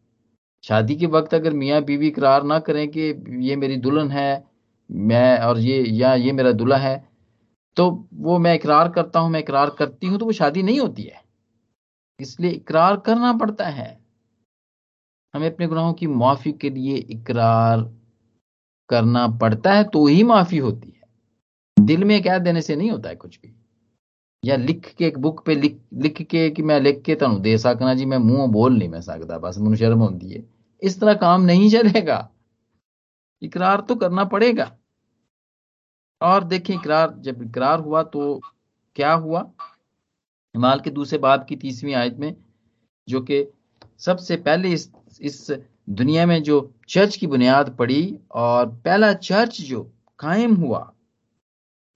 शादी 0.65 0.95
के 0.97 1.07
वक्त 1.07 1.35
अगर 1.35 1.53
मियाँ 1.53 1.83
बीवी 1.83 2.09
इकरार 2.09 2.43
ना 2.45 2.59
करें 2.59 2.87
कि 2.89 3.01
ये 3.49 3.57
मेरी 3.57 3.77
दुल्हन 3.77 4.11
है, 4.11 4.45
मैं 4.91 5.39
और 5.39 5.59
ये, 5.59 5.83
या 5.83 6.15
ये 6.15 6.33
मेरा 6.33 6.53
दुल्हा 6.53 6.79
है 6.79 6.97
तो 7.77 7.91
वो 8.15 8.39
मैं 8.39 8.55
इकरार 8.55 8.89
करता 8.89 9.21
हूँ, 9.21 9.31
मैं 9.31 9.41
इकरार 9.41 9.71
करती 9.71 10.07
हूँ 10.07 10.19
तो 10.19 10.25
वो 10.25 10.33
शादी 10.33 10.63
नहीं 10.63 10.81
होती 10.81 11.03
है। 11.03 11.21
इसलिए 12.21 12.51
इकरार 12.51 12.97
करना 12.97 13.33
पड़ता 13.33 13.67
है। 13.67 13.89
हमें 15.35 15.51
अपने 15.51 15.67
गुनाहों 15.67 15.93
की 15.93 16.07
माफ़ी 16.07 16.53
के 16.53 16.71
लिए 16.71 16.97
इकरार 16.97 17.83
करना 18.89 19.27
पड़ता 19.41 19.73
है 19.73 19.85
तो 19.85 20.07
ही 20.07 20.23
माफ़ी 20.23 20.59
होती 20.59 20.89
है। 20.89 21.87
दिल 21.87 22.05
में 22.05 22.23
कह 22.23 22.39
देने 22.39 22.63
से 22.63 22.77
नहीं 22.77 22.91
होता 22.91 23.09
है 23.09 23.17
कुछ 23.17 23.39
भी। 23.41 23.55
या 24.45 24.57
लिख 24.57 24.95
के 24.99 25.07
एक 25.07 25.19
बुक 25.19 25.45
पे 25.47 25.55
लिख 25.55 25.81
लिख 25.95 26.23
के 26.23 26.51
कि 26.51 26.63
मैं 26.63 26.81
लिख 26.81 27.03
के 27.03 27.15
तुम 27.15 27.39
दे 27.39 27.59
सकना 27.59 27.95
जी, 27.95 28.05
मैं 28.05 28.19
मुँह 28.19 28.47
बोल 28.47 28.79
नहीं 28.79 28.89
मैं 28.89 29.01
सकता 29.01 29.39
बस 29.39 29.59
मैं 29.59 29.77
शर्म 29.77 29.99
होती 29.99 30.33
है। 30.33 30.45
इस 30.83 31.01
तरह 31.01 31.15
काम 31.15 31.43
नहीं 31.43 31.71
चलेगा। 31.71 32.29
इकरार 33.43 33.81
तो 33.81 33.95
करना 33.97 34.25
पड़ेगा। 34.25 34.77
और 36.23 36.45
देखें, 36.45 36.75
इकरार, 36.75 37.15
जब 37.19 37.43
इकरार 37.43 37.81
हुआ 37.81 38.03
तो 38.03 38.41
क्या 38.95 39.13
हुआ? 39.13 39.41
हिमाल 40.55 40.81
के 40.81 40.91
दूसरे 40.91 41.19
बाप 41.19 41.47
की 41.49 41.57
तीसवीं 41.57 41.95
आयत 41.95 42.17
में, 42.17 42.37
जो 43.09 43.21
कि 43.21 43.45
सबसे 43.99 44.37
पहले 44.37 44.69
इस 44.69 44.93
इस 45.21 45.51
दुनिया 45.91 46.27
में 46.27 46.43
जो 46.43 46.75
चर्च 46.89 47.17
की 47.17 47.27
बुनियाद 47.27 47.77
पड़ी 47.77 48.19
और 48.31 48.67
पहला 48.69 49.13
चर्च 49.15 49.61
जो 49.61 49.93
कायम 50.19 50.55
हुआ, 50.55 50.93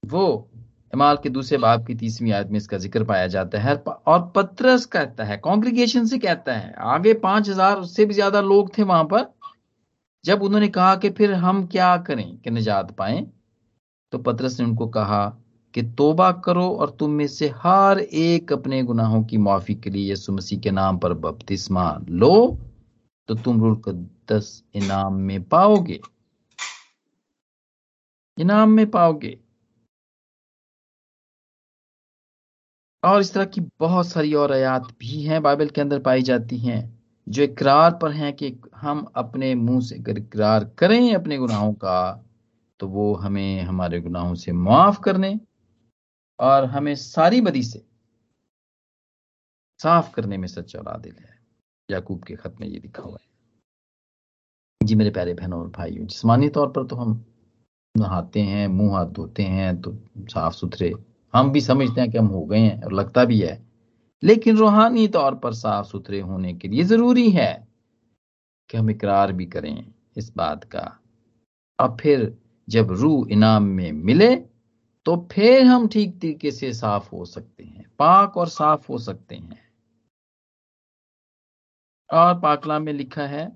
वो 0.04 0.50
इमाल 0.92 1.16
के 1.22 1.28
दूसरे 1.30 1.58
बाप 1.58 1.86
की 1.86 1.94
तीसवीं 1.96 2.32
आयत 2.32 2.48
में 2.50 2.56
इसका 2.56 2.78
ज़िक्र 2.78 3.04
पाया 3.04 3.26
जाता 3.28 3.58
है। 3.60 3.74
और 3.76 4.20
पत्रस 4.36 4.84
कहता 4.86 5.24
है 5.24 5.36
कॉन्ग्रीगेशन 5.38 6.06
से 6.06 6.18
कहता 6.18 6.52
है, 6.52 6.74
आगे 6.74 7.14
पाँच 7.16 7.48
हज़ार 7.48 7.76
उससे 7.78 8.04
भी 8.04 8.14
ज़्यादा 8.14 8.40
लोग 8.42 8.76
थे 8.78 8.82
वहाँ 8.84 9.04
पर। 9.04 9.26
जब 10.24 10.42
उन्होंने 10.42 10.68
कहा 10.68 10.94
कि 10.96 11.10
फिर 11.12 11.32
हम 11.34 11.66
क्या 11.66 11.96
करें 12.06 12.36
कि 12.38 12.50
निजात 12.50 12.90
पाए 12.90 13.26
तो 14.12 14.18
पत्रस 14.20 14.58
ने 14.60 14.66
उनको 14.66 14.86
कहा 14.88 15.26
कि 15.74 15.82
तोबा 15.94 16.30
करो 16.44 16.68
और 16.70 16.90
तुम 17.00 17.10
में 17.10 17.26
से 17.28 17.48
हर 17.56 17.98
एक 18.00 18.52
अपने 18.52 18.82
गुनाहों 18.82 19.22
की 19.24 19.38
माफ़ी 19.38 19.74
के 19.74 19.90
लिए 19.90 20.12
यसु 20.12 20.32
मसीह 20.32 20.58
के 20.60 20.70
नाम 20.70 20.98
पर 20.98 21.12
बपतिस्मा 21.14 21.90
लो 22.10 22.58
तो 23.28 23.34
तुम 23.34 23.62
रुकदस 23.64 24.62
इनाम 24.74 25.14
में 25.20 25.42
पाओगे। 25.44 26.00
इनाम 28.38 28.70
में 28.70 28.90
पाओगे। 28.90 29.36
और 33.06 33.20
इस 33.20 33.32
तरह 33.34 33.44
की 33.44 33.60
बहुत 33.80 34.06
सारी 34.08 34.34
और 34.34 34.52
आयात 34.52 34.82
भी 35.00 35.22
हैं, 35.22 35.42
बाइबल 35.42 35.68
के 35.68 35.80
अंदर 35.80 35.98
पाई 36.00 36.22
जाती 36.22 36.58
हैं, 36.58 37.02
जो 37.28 37.42
इकरार 37.42 37.98
पर 38.02 38.12
हैं 38.12 38.32
कि 38.32 38.60
हम 38.76 39.04
अपने 39.16 39.54
मुँह 39.54 39.80
से 39.80 39.96
अगर 39.96 40.18
इकरार 40.18 40.64
करें 40.78 41.14
अपने 41.14 41.38
गुनाहों 41.38 41.72
का 41.74 42.22
तो 42.80 42.88
वो 42.88 43.14
हमें 43.14 43.60
हमारे 43.62 44.00
गुनाहों 44.00 44.34
से 44.34 44.52
माफ़ 44.52 45.00
करने 45.00 45.40
और 46.38 46.64
हमें 46.64 46.94
सारी 46.94 47.40
बदी 47.40 47.62
से 47.62 47.82
साफ़ 49.80 50.12
करने 50.14 50.36
में 50.36 50.46
सच्चा 50.48 50.80
आदिल 50.88 51.14
है। 51.20 51.38
याकूब 51.88 52.22
के 52.24 52.34
खत 52.34 52.56
में 52.60 52.66
ये 52.68 52.78
लिखा 52.78 53.02
हुआ 53.02 53.16
है। 53.20 53.26
जी 54.80 54.94
मेरे 54.94 55.10
प्यारे 55.10 55.34
बहनों 55.34 55.60
और 55.60 55.68
भाइयों, 55.68 56.06
जिसमानी 56.06 56.48
तौर 56.48 56.68
पर 56.68 56.86
तो 56.86 56.96
हम 56.96 57.24
नहाते 57.94 58.40
हैं, 58.40 58.66
मुँह 58.68 58.96
हाथ 58.96 59.06
धोते 59.06 59.42
हैं 59.42 59.80
तो 59.80 59.92
साफ़ 60.18 60.54
सुथरे 60.54 60.92
हम 61.36 61.50
भी 61.52 61.60
समझते 61.60 62.00
हैं 62.00 62.10
कि 62.10 62.18
हम 62.18 62.26
हो 62.26 62.44
गए 62.44 62.58
हैं 62.58 62.82
और 62.82 62.92
लगता 62.92 63.24
भी 63.24 63.40
है। 63.40 63.66
लेकिन 64.22 64.56
रूहानी 64.56 65.08
तौर 65.08 65.34
पर 65.34 65.52
साफ़ 65.52 65.86
सुथरे 65.86 66.20
होने 66.20 66.54
के 66.54 66.68
लिए 66.68 66.82
ज़रूरी 66.82 67.30
है 67.30 67.68
कि 68.70 68.78
हम 68.78 68.90
इकरार 68.90 69.32
भी 69.32 69.46
करें 69.46 69.92
इस 70.16 70.32
बात 70.36 70.64
का। 70.64 70.98
अब 71.78 71.96
फिर 72.00 72.38
जब 72.68 72.92
रूह 72.92 73.26
इनाम 73.30 73.62
में 73.62 73.92
मिले 73.92 74.34
तो 75.06 75.16
फिर 75.32 75.64
हम 75.64 75.88
ठीक 75.88 76.18
तरीके 76.20 76.50
से 76.50 76.72
साफ़ 76.72 77.10
हो 77.12 77.24
सकते 77.24 77.64
हैं, 77.64 77.84
पाक 77.98 78.36
और 78.36 78.48
साफ़ 78.48 78.92
हो 78.92 78.98
सकते 78.98 79.34
हैं। 79.34 79.60
और 82.10 82.34
पाकला 82.40 82.78
में 82.78 82.92
लिखा 82.92 83.26
है, 83.26 83.46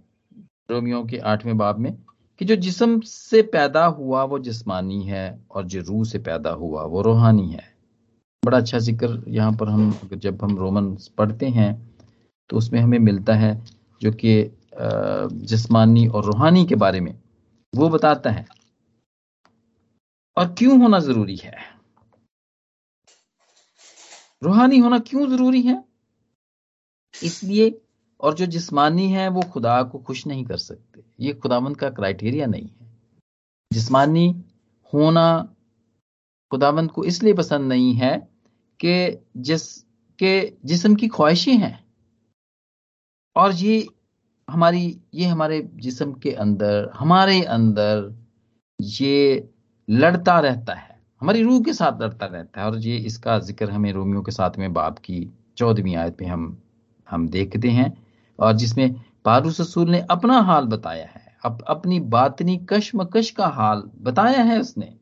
रोमियो 0.71 1.05
के 1.05 1.19
आठवें 1.19 1.57
बाब 1.59 1.79
में, 1.79 1.93
कि 2.41 2.45
जो 2.45 2.57
जिस्म 2.57 3.01
से 3.01 3.43
पैदा 3.43 3.85
हुआ 3.87 4.25
वो 4.25 4.39
जिस्मानी 4.39 5.03
है 5.03 5.45
और 5.51 5.65
जो 5.65 5.81
रूह 5.81 6.05
से 6.05 6.19
पैदा 6.19 6.51
हुआ 6.51 6.85
वो 6.85 7.03
रूहानी 7.03 7.51
है। 7.51 7.70
बड़ा 8.43 8.59
अच्छा 8.59 8.79
ज़िक्र 8.79 9.23
यहाँ 9.29 9.53
पर 9.53 9.69
हम, 9.69 10.09
जब 10.15 10.43
हम 10.43 10.57
रोमन 10.59 10.97
पढ़ते 11.19 11.49
हैं 11.49 11.71
तो 12.51 12.57
उसमें 12.57 12.81
हमें 12.81 12.99
मिलता 12.99 13.35
है 13.35 13.55
जो 14.01 14.13
कि 14.15 14.33
जिस्मानी 15.45 16.07
और 16.09 16.25
रूहानी 16.25 16.65
के 16.67 16.75
बारे 16.75 17.01
में, 17.01 17.15
वो 17.73 17.89
बताता 17.89 18.31
है। 18.31 18.45
और 20.37 20.55
क्यों 20.59 20.81
होना 20.83 20.99
ज़रूरी 20.99 21.37
है? 21.37 21.55
रूहानी 24.43 24.79
होना 24.79 24.99
क्यों 24.99 25.29
ज़रूरी 25.31 25.63
है? 25.63 25.83
इसलिए, 27.15 27.81
और 28.21 28.35
जो 28.35 28.47
जिस्मानी 28.47 29.09
है, 29.09 29.29
वो 29.29 29.43
खुदा 29.53 29.83
को 29.83 29.99
खुश 29.99 30.27
नहीं 30.27 30.45
कर 30.45 30.57
सकते। 30.57 31.03
ये 31.21 31.33
खुदावंत 31.35 31.77
का 31.77 31.91
क्राइटेरिया 31.91 32.47
नहीं 32.47 32.69
है। 32.71 32.89
जिस्मानी 33.71 34.29
होना 34.93 35.55
खुदावंत 36.53 36.91
को 36.91 37.05
इसलिए 37.05 37.35
पसंद 37.35 37.69
नहीं 37.69 37.95
है 37.95 38.30
कि 38.81 39.25
जिस 39.37 39.83
के 40.19 40.53
जिस्म 40.65 40.95
की 40.95 41.09
ख्वाहिशें 41.09 41.57
हैं। 41.57 41.85
और 43.37 43.53
ये 43.53 43.87
हमारी 44.49 45.01
ये 45.15 45.27
हमारे 45.27 45.71
जिस्म 45.75 46.13
के 46.13 46.33
अंदर 46.33 46.91
हमारे 46.95 47.43
अंदर 47.43 48.15
ये 48.79 49.49
लड़ता 49.91 50.41
रहता 50.41 50.75
है। 50.75 50.99
हमारी 51.21 51.43
रूह 51.43 51.61
के 51.63 51.73
साथ 51.73 52.03
लड़ता 52.03 52.27
रहता 52.27 52.61
है। 52.61 52.67
और 52.67 52.79
ये 52.79 52.97
इसका 52.97 53.39
ज़िक्र 53.39 53.71
हमें 53.71 53.93
रोमियो 53.93 54.23
के 54.23 54.33
साथ 54.33 54.59
में 54.59 54.73
बाप 54.73 54.99
की 54.99 55.31
चौदहवीं 55.57 55.97
आयत 55.97 56.17
में 56.23 56.29
हम 56.29 56.63
हम 57.11 57.29
देखते 57.29 57.69
हैं। 57.69 57.93
और 58.39 58.53
जिसमें 58.53 58.95
पारूस 59.25 59.61
रसूल 59.61 59.91
ने 59.91 60.01
अपना 60.11 60.41
हाल 60.41 60.67
बताया 60.67 61.07
है। 61.07 61.39
अप, 61.45 61.59
अपनी 61.69 62.01
बातनी 62.01 62.57
कशमकश 62.71 63.31
का 63.31 63.47
हाल 63.47 63.91
बताया 64.01 64.43
है 64.43 64.61
उसने। 64.61 65.00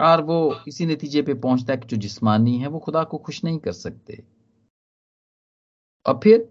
और 0.00 0.22
वो 0.22 0.56
इसी 0.68 0.86
नतीजे 0.86 1.22
पे 1.22 1.34
पहुँचता 1.34 1.72
है 1.72 1.78
कि 1.78 1.86
जो 1.88 1.96
जिस्मानी 1.96 2.58
है 2.58 2.66
वो 2.66 2.78
खुदा 2.78 3.04
को 3.04 3.18
खुश 3.18 3.44
नहीं 3.44 3.58
कर 3.58 3.72
सकते। 3.72 4.22
और 6.06 6.20
फिर 6.24 6.48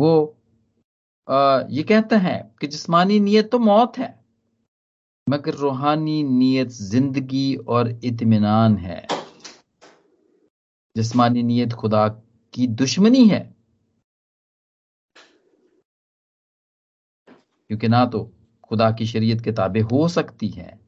वो 0.00 0.36
आ, 1.28 1.60
ये 1.70 1.82
कहता 1.82 2.16
है 2.16 2.54
कि 2.60 2.66
जिस्मानी 2.66 3.20
नीयत 3.20 3.50
तो 3.50 3.58
मौत 3.58 3.98
है 3.98 4.24
मगर 5.28 5.54
रूहानी 5.54 6.22
नीयत 6.22 6.68
ज़िंदगी 6.68 7.54
और 7.56 7.88
इत्मीनान 8.04 8.76
है। 8.76 9.06
जिस्मानी 10.96 11.42
नीयत 11.42 11.72
खुदा 11.72 12.08
की 12.54 12.66
दुश्मनी 12.66 13.26
है। 13.28 13.54
क्योंकि 17.70 17.88
ना 17.88 18.06
तो 18.06 18.32
खुदा 18.64 18.90
की 18.90 19.06
शरीयत 19.06 19.40
किताबें 19.40 19.80
हो 19.80 20.08
सकती 20.08 20.48
हैं 20.48 20.83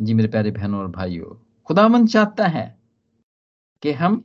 जी 0.00 0.14
मेरे 0.14 0.28
प्यारे 0.28 0.50
बहनों 0.50 0.80
और 0.80 0.86
भाइयों 0.90 1.34
खुदामंद 1.68 2.08
चाहता 2.08 2.46
है 2.46 2.64
कि 3.82 3.92
हम 3.92 4.22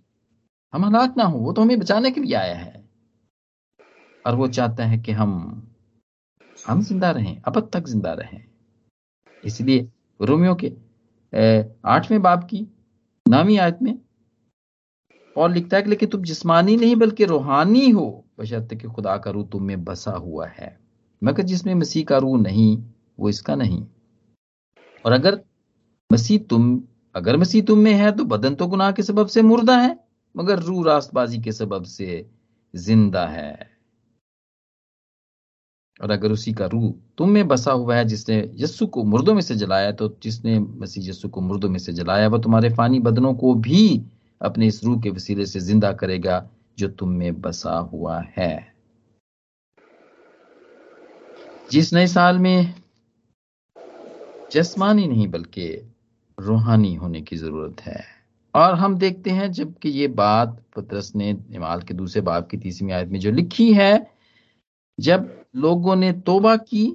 हम 0.74 0.86
हलाक 0.86 1.14
ना 1.18 1.24
हो, 1.24 1.40
वो 1.40 1.52
तो 1.54 1.62
हमें 1.62 1.80
बचाने 1.80 2.12
के 2.12 2.22
लिए 2.22 2.36
आया 2.36 2.56
है। 2.56 2.84
और 4.26 4.36
वो 4.36 4.48
चाहता 4.48 4.86
है 4.86 4.98
कि 4.98 5.12
हम 5.12 5.32
हम 6.58 6.82
ज़िंदा 6.82 7.12
रहें, 7.12 7.42
अब 7.42 7.70
तक 7.74 7.88
ज़िंदा 7.88 8.14
रहें। 8.14 8.44
इसलिए 9.44 9.88
रोमियो 10.20 10.56
के 10.64 10.72
आठवें 11.90 12.22
बाप 12.22 12.44
की 12.44 12.66
नामी 13.26 13.58
आयत 13.58 13.80
में 13.82 13.98
और 15.36 15.52
लिखता 15.52 15.78
है 15.78 15.84
कि, 15.84 15.90
लेकिन 15.90 16.10
तुम 16.10 16.24
जिस्मानी 16.24 16.76
नहीं, 16.78 16.96
बल्कि 16.96 17.26
रूहानी 17.26 17.90
हो, 17.90 18.26
बशर्ते 18.40 18.76
कि 18.76 18.88
खुदा 18.88 19.18
का 19.18 19.32
रूह 19.32 19.48
तुम 19.52 19.64
में 19.64 19.84
बसा 19.84 20.12
हुआ 20.12 20.48
है। 20.48 20.78
मगर 21.22 21.44
जिसमें 21.44 21.74
मसीह 21.76 22.06
का 22.06 22.18
रूह 22.18 22.40
नहीं, 22.42 22.78
वो 23.20 23.30
इसका 23.30 23.56
नहीं। 23.56 23.86
और 25.06 25.12
अगर 25.12 25.42
मसीह 26.10 26.40
तुम 26.50 26.82
अगर 27.16 27.38
मसीह 27.38 27.64
तुम 27.64 27.80
में 27.80 27.94
है 27.94 28.12
तो 28.12 28.24
बदन 28.26 28.56
तो 28.56 28.68
गुनाह 28.68 28.92
के 28.92 29.04
सबब 29.04 29.28
से 29.28 29.42
मुर्दा 29.42 29.78
है, 29.78 29.98
मगर 30.36 30.60
रू 30.60 30.84
रास्तबाजी 30.84 31.42
के 31.42 31.52
सबब 31.52 31.84
से 31.86 32.26
ज़िंदा 32.74 33.26
है। 33.28 33.70
और 36.00 36.12
अगर 36.12 36.32
उसी 36.32 36.54
का 36.54 36.66
रूह 36.66 36.94
तुम 37.18 37.30
में 37.30 37.48
बसा 37.48 37.72
हुआ 37.72 37.96
है 37.96 38.06
जिसने 38.06 38.38
यस्सु 38.56 38.88
को 38.88 39.04
मुर्दों 39.04 39.34
में 39.34 39.42
से 39.42 39.56
जलाया 39.56 39.92
तो 39.92 40.08
जिसने 40.24 40.60
मसीह 40.60 41.10
यस्सु 41.10 41.30
को 41.30 41.42
मुर्दों 41.42 41.70
में 41.70 41.80
से 41.80 41.94
जलाया, 41.94 42.28
वह 42.28 42.40
तुम्हारे 42.42 42.70
फानी 42.70 43.00
बदनों 43.00 43.34
को 43.34 43.54
भी 43.58 44.02
अपने 44.42 44.68
इस 44.68 44.84
रूह 44.84 45.00
के 45.02 45.10
वसीले 45.10 45.46
से 45.46 45.60
ज़िंदा 45.60 45.92
करेगा 45.94 46.48
जो 46.80 46.88
तुम 46.90 47.10
में 47.12 47.42
बसा 47.42 47.78
हुआ 47.94 48.20
है। 48.38 48.74
जिस 51.72 51.94
नए 51.94 52.08
साल 52.08 52.40
में 52.40 52.74
जस्मानी 54.52 55.08
नहीं, 55.08 55.28
बल्कि 55.28 55.68
रूहानी 56.40 56.94
होने 56.96 57.22
की 57.22 57.36
ज़रूरत 57.38 57.82
है। 57.82 58.04
और 58.54 58.74
हम 58.76 58.98
देखते 58.98 59.30
हैं 59.32 59.52
जबकि 59.52 59.90
ये 59.90 60.08
बात 60.10 60.58
पत्रस 60.76 61.12
ने 61.16 61.30
इमाल 61.30 61.82
के 61.82 61.94
दूसरे 61.94 62.22
बाप 62.22 62.48
की 62.50 62.58
तीसरी 62.58 62.92
आयत 62.92 63.10
में 63.10 63.20
जो 63.20 63.32
लिखी 63.32 63.72
है, 63.74 64.08
जब 64.98 65.46
लोगों 65.58 65.96
ने 65.96 66.12
तोबा 66.22 66.56
की 66.58 66.86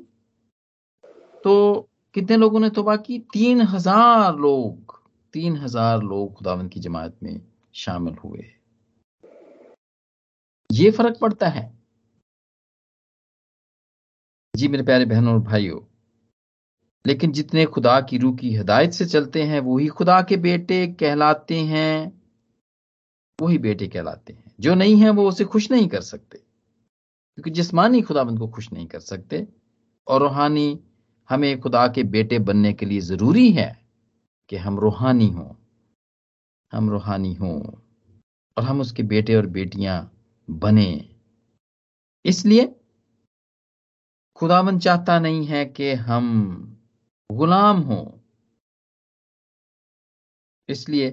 तो 1.44 1.88
कितने 2.14 2.36
लोगों 2.36 2.60
ने 2.60 2.70
तोबा 2.70 2.96
की? 2.96 3.18
तीन 3.32 3.60
हज़ार 3.62 4.36
लोग, 4.36 5.00
तीन 5.34 5.56
हज़ार 5.56 6.02
लोग 6.02 6.34
खुदावन 6.34 6.68
की 6.68 6.80
जमात 6.80 7.16
में 7.22 7.40
शामिल 7.74 8.14
हुए। 8.14 8.44
ये 10.70 10.90
फ़र्क 10.90 11.18
पड़ता 11.20 11.48
है। 11.48 11.72
जी 14.54 14.68
मेरे 14.68 14.82
प्यारे 14.82 15.04
बहनों 15.04 15.34
और 15.34 15.40
भाइयों 15.42 15.80
लेकिन 17.06 17.32
जितने 17.32 17.64
खुदा 17.64 18.00
की 18.00 18.18
रूह 18.18 18.36
की 18.36 18.56
हिदायत 18.56 18.90
से 18.90 19.06
चलते 19.06 19.42
हैं, 19.42 19.60
वही 19.60 19.86
खुदा 19.86 20.22
के 20.22 20.36
बेटे 20.36 20.86
कहलाते 20.86 21.60
हैं। 21.60 22.22
वही 23.40 23.58
बेटे 23.58 23.88
कहलाते 23.88 24.32
हैं। 24.32 24.54
जो 24.60 24.74
नहीं 24.74 24.96
है, 24.96 25.10
वो 25.10 25.28
उसे 25.28 25.44
खुश 25.44 25.70
नहीं 25.70 25.88
कर 25.88 26.00
सकते। 26.00 26.38
क्योंकि 27.34 27.50
जिसमानी 27.50 28.02
खुदाबंद 28.02 28.38
को 28.38 28.48
खुश 28.48 28.72
नहीं 28.72 28.86
कर 28.86 29.00
सकते। 29.00 29.48
और 30.08 30.20
रूहानी 30.20 30.80
हमें 31.28 31.60
खुदा 31.60 31.88
के 31.88 32.02
बेटे 32.02 32.38
बनने 32.38 32.72
के 32.72 32.86
लिए 32.86 33.00
ज़रूरी 33.00 33.50
है 33.50 33.84
कि 34.48 34.56
हम 34.56 34.78
रूहानी 34.78 35.28
हों। 35.28 35.54
हम 36.72 36.90
रूहानी 36.90 37.34
हों 37.34 37.62
और 38.56 38.62
हम 38.64 38.80
उसके 38.80 39.02
बेटे 39.02 39.34
और 39.34 39.46
बेटियाँ 39.46 40.12
बने। 40.50 41.16
इसलिए 42.24 42.76
खुदावन 44.36 44.78
चाहता 44.78 45.18
नहीं 45.18 45.46
है 45.46 45.66
कि 45.66 45.92
हम 45.92 46.60
गुलाम 47.30 47.80
हों। 47.80 48.04
इसलिए 50.68 51.10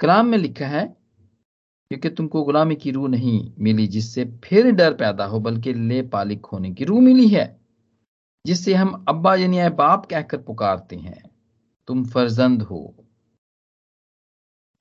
कलाम 0.00 0.26
में 0.26 0.38
लिखा 0.38 0.66
है, 0.66 0.86
क्योंकि 1.90 2.10
तुमको 2.10 2.42
गुलामी 2.42 2.76
की 2.76 2.90
रूह 2.90 3.08
नहीं 3.08 3.52
मिली, 3.58 3.86
जिससे 3.86 4.24
फिर 4.44 4.70
डर 4.70 4.94
पैदा 4.94 5.24
हो, 5.24 5.40
बल्कि 5.40 5.74
ले 5.74 6.02
पालिक 6.02 6.46
होने 6.46 6.72
की 6.74 6.84
रूह 6.84 7.00
मिली 7.00 7.28
है, 7.28 7.60
जिससे 8.46 8.74
हम 8.74 9.04
अब्बा 9.08 9.34
यानी 9.34 9.68
बाप 9.68 10.06
कहकर 10.06 10.42
पुकारते 10.42 10.96
हैं, 10.96 11.22
तुम 11.88 12.04
फर्जंद 12.04 12.62
हो। 12.62 12.94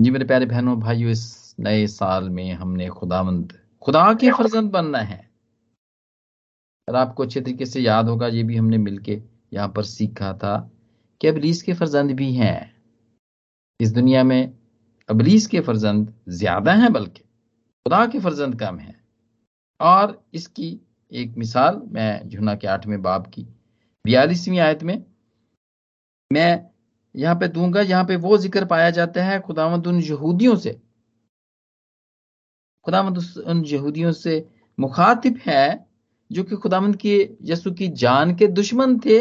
जी 0.02 0.12
मेरे 0.12 0.26
प्यारे 0.26 0.46
बहनों, 0.46 0.80
भाइयों, 0.80 1.12
इस 1.12 1.56
नए 1.60 1.88
साल 1.88 2.30
में 2.30 2.52
हमने 2.54 2.88
खुदावंद, 2.90 3.60
खुदा 3.82 4.14
के 4.14 4.32
फर्जंद 4.32 4.72
बनना 4.72 5.00
है। 5.00 5.30
और 6.88 6.96
आपको 6.96 7.24
अच्छे 7.24 7.42
तरीके 7.42 7.66
से 7.66 7.82
याद 7.82 8.10
होगा, 8.10 8.28
ये 8.28 8.44
भी 8.44 8.56
हमने 8.56 8.78
मिलके 8.78 9.31
यहाँ 9.52 9.68
पर 9.68 9.84
सीखा 9.84 10.34
था 10.34 10.58
कि 11.22 11.28
अबलीस 11.28 11.62
के 11.62 11.74
फर्जंद 11.74 12.12
भी 12.12 12.32
हैं। 12.34 12.74
इस 13.80 13.92
दुनिया 13.92 14.24
में 14.24 14.54
अबलीस 15.10 15.48
के 15.48 15.60
फर्जंद 15.62 16.14
ज़्यादा 16.30 16.74
हैं 16.74 16.92
बल्कि 16.94 17.22
खुदा 17.22 18.06
के 18.06 18.20
फर्जंद 18.20 18.60
कम 18.60 18.78
है। 18.80 18.96
और 19.80 20.24
इसकी 20.34 20.80
एक 21.12 21.34
मिसाल 21.38 21.82
मैं 21.92 22.30
जुना 22.30 22.56
के 22.56 22.68
आठवें 22.68 23.02
बाब 23.02 23.26
की 23.28 23.48
बयालीसवीं 24.06 24.60
आयत 24.60 24.84
में 24.84 25.04
मैं 26.32 26.70
यहाँ 27.16 27.36
पे 27.36 27.48
दूँगा, 27.48 27.82
यहाँ 27.82 28.04
पे 28.06 28.16
वो 28.16 28.38
ज़िक्र 28.38 28.66
पाया 28.66 28.90
जाता 28.90 29.24
है 29.24 29.40
खुदावंद 29.40 29.88
उन 29.88 30.00
यहूदियों 30.00 30.56
से। 30.56 30.72
खुदावंद 32.86 33.18
उन 33.48 33.64
यहूदियों 33.66 34.12
से 34.12 34.46
मुखातिब 34.78 35.40
है 35.46 35.86
जो 36.32 36.44
कि 36.44 36.56
खुदामंद 36.56 36.96
की, 36.96 37.38
यसु 37.44 37.72
की 37.72 37.88
जान 37.88 38.36
के 38.36 38.48
दुश्मन 38.50 39.00
थे 39.00 39.20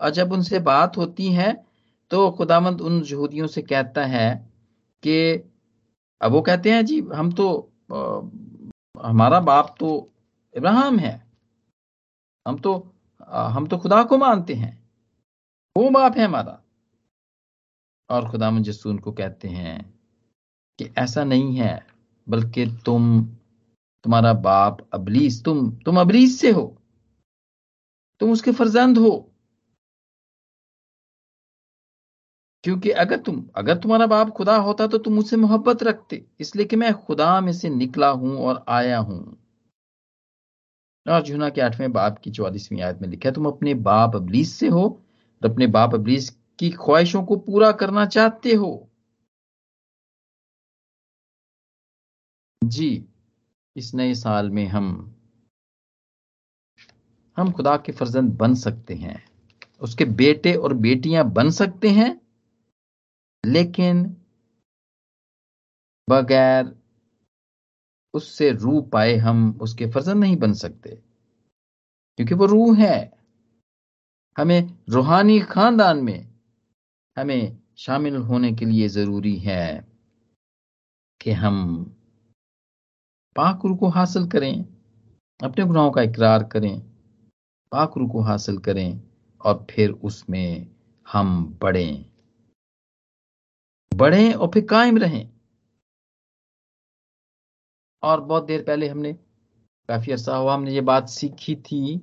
और 0.00 0.10
जब 0.10 0.32
उनसे 0.32 0.58
बात 0.58 0.96
होती 0.96 1.32
है 1.32 1.66
तो 2.10 2.30
खुदामंद 2.30 2.80
उन 2.80 3.02
यहूदियों 3.02 3.46
से 3.46 3.62
कहता 3.62 4.04
है 4.04 4.50
कि 5.02 5.32
अब 6.22 6.32
वो 6.32 6.42
कहते 6.42 6.72
हैं 6.72 6.84
जी 6.84 7.00
हम 7.00 7.32
तो 7.32 7.72
आ, 7.92 8.20
हमारा 9.08 9.40
बाप 9.40 9.76
तो 9.80 10.12
इब्राहिम 10.56 10.98
है। 10.98 11.26
हम 12.48 12.58
तो 12.58 12.94
आ, 13.28 13.48
हम 13.48 13.66
तो 13.66 13.78
खुदा 13.78 14.02
को 14.02 14.18
मानते 14.18 14.54
हैं। 14.54 14.90
वो 15.76 15.90
बाप 15.90 16.16
है 16.16 16.24
हमारा। 16.24 16.62
और 18.10 18.30
खुदा 18.30 18.48
यसू 18.48 18.90
उनको 18.90 19.12
कहते 19.12 19.48
हैं 19.48 19.98
कि 20.78 20.90
ऐसा 20.98 21.24
नहीं 21.24 21.56
है 21.56 21.86
बल्कि 22.28 22.66
तुम 22.66 23.24
तुम्हारा 24.04 24.32
बाप 24.32 24.88
अबलीस 24.92 25.44
तुम 25.44 25.76
तुम 25.76 26.00
अबलीस 26.00 26.40
से 26.40 26.50
हो। 26.50 26.76
तुम 28.20 28.32
उसके 28.32 28.52
फर्जंद 28.52 28.98
हो। 28.98 29.30
क्योंकि 32.68 32.90
अगर 32.92 33.16
तुम, 33.16 33.42
अगर 33.56 33.76
तुम्हारा 33.78 34.06
बाप 34.06 34.30
खुदा 34.30 34.56
होता 34.56 34.86
तो 34.86 34.98
तुम 34.98 35.14
मुझसे 35.14 35.36
मोहब्बत 35.36 35.82
रखते, 35.82 36.24
इसलिए 36.40 36.66
कि 36.66 36.76
मैं 36.76 36.92
खुदा 36.96 37.40
में 37.40 37.52
से 37.52 37.68
निकला 37.70 38.08
हूँ 38.10 38.36
और 38.38 38.64
आया 38.68 38.98
हूँ। 38.98 39.20
और 41.06 41.22
जुना 41.22 41.48
के 41.48 41.60
आठवें 41.60 41.92
बाप 41.92 42.18
की 42.18 42.30
चौवालीसवीं 42.30 42.82
आयत 42.82 42.98
में 43.02 43.08
लिखा 43.08 43.28
है, 43.28 43.34
तुम 43.34 43.46
अपने 43.46 43.74
बाप 43.74 44.16
अबलीस 44.16 44.52
से 44.52 44.68
हो 44.68 44.84
और 44.84 45.50
अपने 45.50 45.66
बाप 45.68 45.94
अबलीस 45.94 46.28
की 46.58 46.70
ख्वाहिशों 46.76 47.22
को 47.24 47.36
पूरा 47.38 47.72
करना 47.74 48.06
चाहते 48.08 48.54
हो। 48.54 48.70
जी, 52.62 53.04
इस 53.76 53.94
नए 53.94 54.14
साल 54.16 54.50
में 54.50 54.66
हम 54.66 54.92
हम 57.36 57.52
खुदा 57.52 57.76
के 57.76 57.92
फर्जंद 57.94 58.36
बन 58.36 58.54
सकते 58.58 58.94
हैं, 58.96 59.22
उसके 59.82 60.04
बेटे 60.04 60.54
और 60.54 60.74
बेटियाँ 60.76 61.30
बन 61.32 61.50
सकते 61.54 61.88
हैं 61.90 62.16
लेकिन 63.48 64.16
बगैर 66.10 66.82
उससे 68.14 68.50
रूह 68.50 68.90
पाए 68.92 69.16
हम 69.16 69.58
उसके 69.62 69.86
फर्जन 69.86 70.18
नहीं 70.18 70.36
बन 70.36 70.52
सकते। 70.52 70.90
क्योंकि 72.16 72.34
वो 72.34 72.46
रूह 72.46 72.78
है। 72.78 73.18
हमें 74.38 74.78
रूहानी 74.88 75.40
खानदान 75.40 75.98
में 75.98 76.28
हमें 77.18 77.58
शामिल 77.76 78.16
होने 78.16 78.52
के 78.52 78.64
लिए 78.64 78.88
ज़रूरी 78.88 79.36
है 79.36 79.88
कि 81.20 81.30
हम 81.30 81.84
पाकरू 83.36 83.76
को 83.76 83.88
हासिल 83.88 84.26
करें, 84.28 84.64
अपने 85.42 85.64
गुनाहों 85.64 85.90
का 85.90 86.02
इकरार 86.02 86.44
करें 86.44 86.80
पाकरू 87.72 88.08
को 88.08 88.20
हासिल 88.20 88.58
करें 88.58 89.00
और 89.44 89.66
फिर 89.70 89.90
उसमें 89.90 90.76
हम 91.12 91.58
बढ़ें। 91.62 92.17
बढ़ें 93.92 94.32
और 94.34 94.48
फिर 94.48 94.64
कायम 94.66 94.98
रहें। 94.98 95.28
और 98.02 98.20
बहुत 98.20 98.44
देर 98.46 98.62
पहले 98.62 98.88
हमने, 98.88 99.12
काफ़ी 99.12 100.12
अरसा 100.12 100.36
हुआ, 100.36 100.54
हमने 100.54 100.72
ये 100.72 100.80
बात 100.82 101.08
सीखी 101.08 101.54
थी 101.56 101.98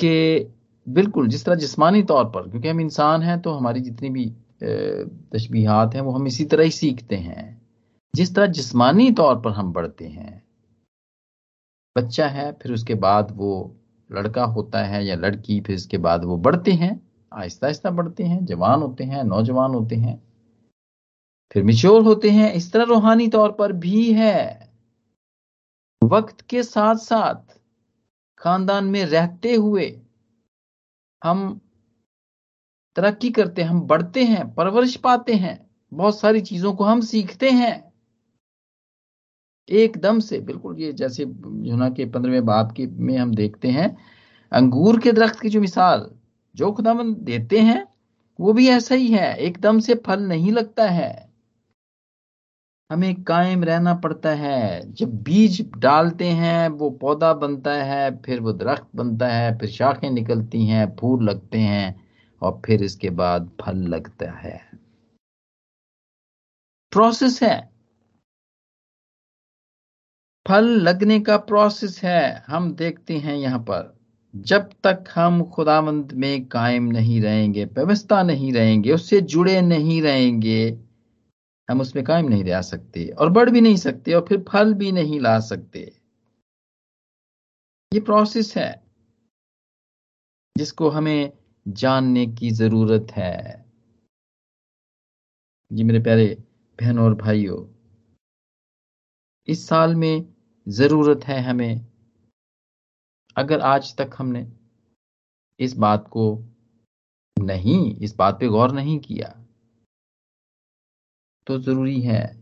कि 0.00 0.54
बिल्कुल 0.86 1.28
जिस 1.28 1.44
तरह 1.44 1.54
जिस्मानी 1.54 2.02
तौर 2.02 2.24
पर, 2.24 2.48
क्योंकि 2.50 2.68
हम 2.68 2.80
इंसान 2.80 3.22
हैं 3.22 3.40
तो 3.42 3.52
हमारी 3.52 3.80
जितनी 3.80 4.10
भी 4.10 4.26
तशबीहात 5.32 5.94
हैं, 5.94 6.00
वो 6.00 6.12
हम 6.12 6.26
इसी 6.26 6.44
तरह 6.44 6.64
ही 6.64 6.70
सीखते 6.70 7.16
हैं। 7.16 7.56
जिस 8.14 8.34
तरह 8.34 8.46
जिस्मानी 8.48 9.10
तौर 9.12 9.40
पर 9.40 9.50
हम 9.50 9.72
बढ़ते 9.72 10.06
हैं, 10.06 10.42
बच्चा 11.96 12.28
है, 12.28 12.52
फिर 12.52 12.72
उसके 12.72 12.94
बाद 12.96 13.30
वो 13.36 13.76
लड़का 14.10 14.44
होता 14.46 14.84
है 14.84 15.04
या 15.06 15.14
लड़की, 15.16 15.60
फिर 15.60 15.74
इसके 15.76 15.98
बाद 15.98 16.24
वो 16.24 16.36
बढ़ते 16.38 16.72
हैं 16.72 17.00
आहिस्ता 17.32 17.66
आहिस्ता 17.66 17.90
बढ़ते 17.90 18.24
हैं, 18.24 18.44
जवान 18.44 18.82
होते 18.82 19.04
हैं, 19.04 19.24
नौजवान 19.24 19.74
होते 19.74 19.96
हैं। 19.96 20.27
फिर 21.52 21.62
मिच्योर 21.64 22.02
होते 22.02 22.30
हैं, 22.30 22.52
इस 22.52 22.72
तरह 22.72 22.84
रूहानी 22.84 23.28
तौर 23.28 23.52
पर 23.52 23.72
भी 23.72 24.12
है। 24.12 24.68
वक्त 26.04 26.40
के 26.40 26.62
साथ 26.62 26.94
साथ 26.94 27.60
खानदान 28.38 28.84
में 28.84 29.04
रहते 29.04 29.54
हुए 29.54 30.00
हम 31.24 31.60
तरक्की 32.96 33.30
करते 33.30 33.62
हैं, 33.62 33.68
हम 33.68 33.80
बढ़ते 33.80 34.24
हैं, 34.24 34.54
परवरिश 34.54 34.96
पाते 34.96 35.32
हैं, 35.32 35.70
बहुत 35.94 36.20
सारी 36.20 36.40
चीज़ों 36.40 36.72
को 36.72 36.84
हम 36.84 37.00
सीखते 37.00 37.50
हैं। 37.50 37.92
एकदम 39.68 40.20
से, 40.20 40.40
बिल्कुल, 40.40 40.78
ये 40.78 40.92
जैसे 40.92 41.22
यूना 41.22 41.90
के 41.90 42.04
पंद्रहवें 42.04 42.44
बाप 42.44 42.72
के 42.72 42.86
में 42.86 43.18
हम 43.18 43.34
देखते 43.34 43.68
हैं, 43.68 43.96
अंगूर 44.52 45.00
के 45.00 45.12
दरख्त 45.12 45.40
की 45.40 45.48
जो 45.48 45.60
मिसाल 45.60 46.10
जो 46.54 46.72
खुदावन 46.72 47.14
देते 47.14 47.58
हैं, 47.58 47.86
वो 48.40 48.52
भी 48.52 48.68
ऐसा 48.68 48.94
ही 48.94 49.08
है, 49.08 49.36
एकदम 49.36 49.78
से 49.78 49.94
फल 49.94 50.22
नहीं 50.22 50.52
लगता 50.52 50.88
है। 50.90 51.27
हमें 52.92 53.22
कायम 53.22 53.64
रहना 53.64 53.94
पड़ता 53.94 54.30
है। 54.30 54.92
जब 54.92 55.22
बीज 55.22 55.70
डालते 55.76 56.24
हैं, 56.24 56.68
वो 56.68 56.90
पौधा 56.90 57.32
बनता 57.32 57.72
है, 57.72 58.22
फिर 58.22 58.40
वो 58.40 58.52
दरख्त 58.52 58.88
बनता 58.94 59.28
है, 59.28 59.58
फिर 59.58 59.70
शाखें 59.70 60.10
निकलती 60.10 60.66
हैं, 60.66 60.96
फूल 61.00 61.24
लगते 61.24 61.58
हैं 61.58 62.08
और 62.42 62.62
फिर 62.66 62.82
इसके 62.82 63.10
बाद 63.10 63.50
फल 63.60 63.76
लगता 63.76 64.30
है। 64.30 64.70
प्रोसेस 66.92 67.42
है। 67.42 67.70
फल 70.48 70.64
लगने 70.64 71.20
का 71.20 71.36
प्रोसेस 71.36 72.04
है। 72.04 72.44
हम 72.46 72.72
देखते 72.74 73.18
हैं 73.18 73.36
यहाँ 73.36 73.58
पर। 73.58 73.98
जब 74.36 74.70
तक 74.84 75.04
हम 75.14 75.44
खुदावंद 75.44 76.12
में 76.12 76.46
कायम 76.46 76.84
नहीं 76.84 77.22
रहेंगे, 77.22 77.64
व्यवस्था 77.64 78.22
नहीं 78.22 78.52
रहेंगे, 78.52 78.92
उससे 78.92 79.20
जुड़े 79.20 79.60
नहीं 79.60 80.02
रहेंगे 80.02 80.87
हम 81.68 81.80
उसमें 81.80 82.04
कायम 82.04 82.28
नहीं 82.28 82.44
रह 82.44 82.62
सकते 82.62 83.08
और 83.10 83.30
बढ़ 83.30 83.50
भी 83.50 83.60
नहीं 83.60 83.76
सकते 83.76 84.12
और 84.14 84.24
फिर 84.28 84.44
फल 84.48 84.72
भी 84.74 84.92
नहीं 84.92 85.20
ला 85.20 85.38
सकते। 85.40 85.80
ये 87.92 88.00
प्रोसेस 88.00 88.56
है, 88.56 88.70
जिसको 90.56 90.88
हमें 90.88 91.32
जानने 91.66 92.26
की 92.26 92.50
ज़रूरत 92.50 93.12
है। 93.12 93.64
जी 95.70 95.84
मेरे 95.84 96.00
प्यारे 96.00 96.26
बहनों 96.78 97.04
और 97.04 97.14
भाइयों, 97.14 97.58
इस 99.48 99.66
साल 99.68 99.94
में 99.94 100.34
ज़रूरत 100.66 101.24
है 101.24 101.40
हमें, 101.40 101.86
अगर 103.36 103.60
आज 103.60 103.94
तक 103.96 104.10
हमने 104.18 104.46
इस 105.60 105.76
बात 105.76 106.08
को 106.08 106.24
नहीं, 107.36 107.96
इस 107.96 108.14
बात 108.16 108.40
पे 108.40 108.48
गौर 108.48 108.72
नहीं 108.72 108.98
किया 109.00 109.34
तो 111.48 111.58
ज़रूरी 111.58 112.00
है 112.00 112.36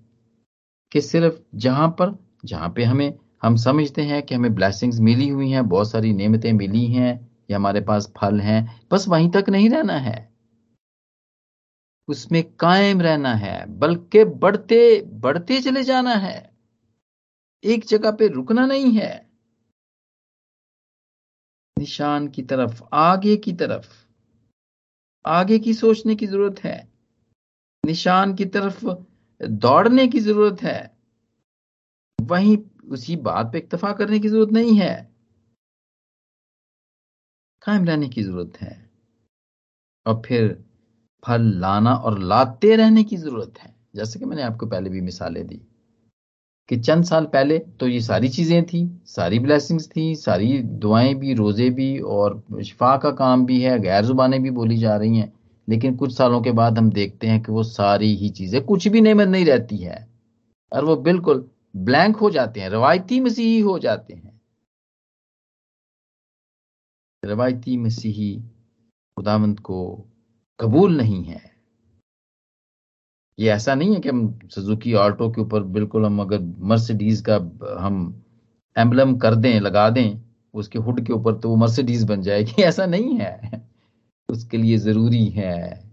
कि 0.92 1.00
सिर्फ़ 1.00 1.34
जहाँ 1.54 1.88
पर, 1.88 2.18
जहाँ 2.44 2.70
पे 2.70 2.84
हमें, 2.84 3.14
हम 3.42 3.56
समझते 3.56 4.02
हैं 4.02 4.22
कि 4.22 4.34
हमें 4.34 4.54
ब्लेसिंग्स 4.54 5.00
मिली 5.00 5.28
हुई 5.28 5.50
हैं, 5.50 5.68
बहुत 5.68 5.90
सारी 5.90 6.12
नेमतें 6.12 6.52
मिली 6.52 6.86
हैं, 6.86 7.30
या 7.50 7.56
हमारे 7.56 7.80
पास 7.80 8.12
फल 8.16 8.40
हैं, 8.40 8.80
बस 8.92 9.08
वहीं 9.08 9.30
तक 9.30 9.44
नहीं 9.48 9.70
रहना 9.70 9.98
है। 9.98 10.32
उसमें 12.08 12.44
कायम 12.56 13.00
रहना 13.00 13.34
है, 13.34 13.66
बल्कि 13.78 14.24
बढ़ते 14.24 15.02
बढ़ते 15.02 15.60
चले 15.60 15.84
जाना 15.84 16.14
है। 16.14 16.56
एक 17.64 17.84
जगह 17.84 18.10
पे 18.10 18.28
रुकना 18.28 18.66
नहीं 18.66 18.92
है। 18.92 19.26
निशान 21.78 22.28
की 22.28 22.42
तरफ़, 22.42 22.82
आगे 22.92 23.36
की 23.36 23.52
तरफ़, 23.52 23.86
आगे 25.26 25.58
की 25.58 25.74
सोचने 25.74 26.16
की 26.16 26.26
ज़रूरत 26.26 26.64
है। 26.64 26.95
निशान 27.86 28.34
की 28.34 28.44
तरफ़ 28.44 28.84
दौड़ने 29.40 30.06
की 30.08 30.20
ज़रूरत 30.20 30.62
है। 30.62 30.78
वहीं 32.18 32.56
उसी 32.90 33.16
बात 33.16 33.52
पे 33.52 33.58
इतफा 33.58 33.92
करने 33.92 34.18
की 34.18 34.28
ज़रूरत 34.28 34.52
नहीं 34.52 34.76
है। 34.76 34.94
कायम 37.62 37.84
रहने 37.84 38.08
की 38.08 38.22
ज़रूरत 38.22 38.60
है। 38.60 38.74
और 40.06 40.22
फिर 40.26 40.64
फल 41.22 41.42
लाना 41.60 41.94
और 41.94 42.18
लाते 42.18 42.76
रहने 42.76 43.04
की 43.04 43.16
ज़रूरत 43.16 43.58
है। 43.58 43.74
जैसे 43.96 44.18
कि 44.18 44.24
मैंने 44.24 44.42
आपको 44.42 44.66
पहले 44.66 44.90
भी 44.90 45.00
मिसालें 45.00 45.46
दी 45.46 45.60
कि 46.68 46.76
चंद 46.76 47.04
साल 47.04 47.24
पहले 47.26 47.58
तो 47.58 47.88
ये 47.88 48.00
सारी 48.00 48.28
चीज़ें 48.28 48.64
थी, 48.66 49.00
सारी 49.06 49.38
ब्लेसिंग्स 49.38 49.88
थी, 49.88 50.14
सारी 50.14 50.58
दुआएँ 50.58 51.14
भी, 51.14 51.34
रोज़े 51.34 51.70
भी 51.70 51.98
और 51.98 52.42
शिफा 52.64 52.96
का 52.96 53.10
काम 53.10 53.44
भी 53.46 53.60
है 53.62 53.78
गैर 53.78 54.04
जुबानें 54.04 54.42
भी 54.42 54.50
बोली 54.50 54.76
जा 54.78 54.96
रही 54.96 55.16
हैं। 55.18 55.32
लेकिन 55.68 55.96
कुछ 55.96 56.16
सालों 56.16 56.42
के 56.42 56.52
बाद 56.52 56.78
हम 56.78 56.90
देखते 56.90 57.26
हैं 57.26 57.42
कि 57.42 57.52
वो 57.52 57.62
सारी 57.62 58.14
ही 58.16 58.30
चीज़ें 58.30 58.64
कुछ 58.64 58.88
भी 58.88 59.00
नेमत 59.00 59.28
नहीं 59.28 59.44
रहती 59.44 59.76
है। 59.76 60.08
और 60.72 60.84
वो 60.84 60.96
बिल्कुल 60.96 61.50
ब्लैंक 61.76 62.16
हो 62.16 62.30
जाते 62.30 62.60
हैं, 62.60 62.68
रवायती 62.70 63.20
मसीही 63.20 63.60
हो 63.60 63.78
जाते 63.78 64.14
हैं। 64.14 64.40
रवायती 67.24 67.76
मसीही 67.76 68.40
खुदावंत 69.16 69.60
को 69.60 70.08
कबूल 70.60 70.96
नहीं 70.96 71.24
है। 71.24 71.56
ये 73.38 73.50
ऐसा 73.50 73.74
नहीं 73.74 73.94
है 73.94 74.00
कि 74.00 74.08
हम 74.08 74.38
सुजुकी 74.50 74.94
ऑल्टो 74.94 75.30
के 75.30 75.40
ऊपर 75.40 75.62
बिल्कुल 75.62 76.06
हम 76.06 76.20
अगर 76.20 76.40
मर्सिडीज 76.58 77.24
का 77.28 77.36
हम 77.80 78.24
एम्बलम 78.76 79.16
कर 79.18 79.34
दें, 79.34 79.60
लगा 79.60 79.90
दें, 79.90 80.20
उसके 80.54 80.78
हुड 80.78 81.06
के 81.06 81.12
ऊपर 81.12 81.38
तो 81.40 81.48
वो 81.48 81.56
मर्सिडीज 81.56 82.04
बन 82.04 82.22
जाएगी, 82.22 82.62
ऐसा 82.62 82.86
नहीं 82.86 83.18
है। 83.18 83.40
उसके 84.28 84.56
लिए 84.56 84.76
ज़रूरी 84.78 85.24
है। 85.30 85.86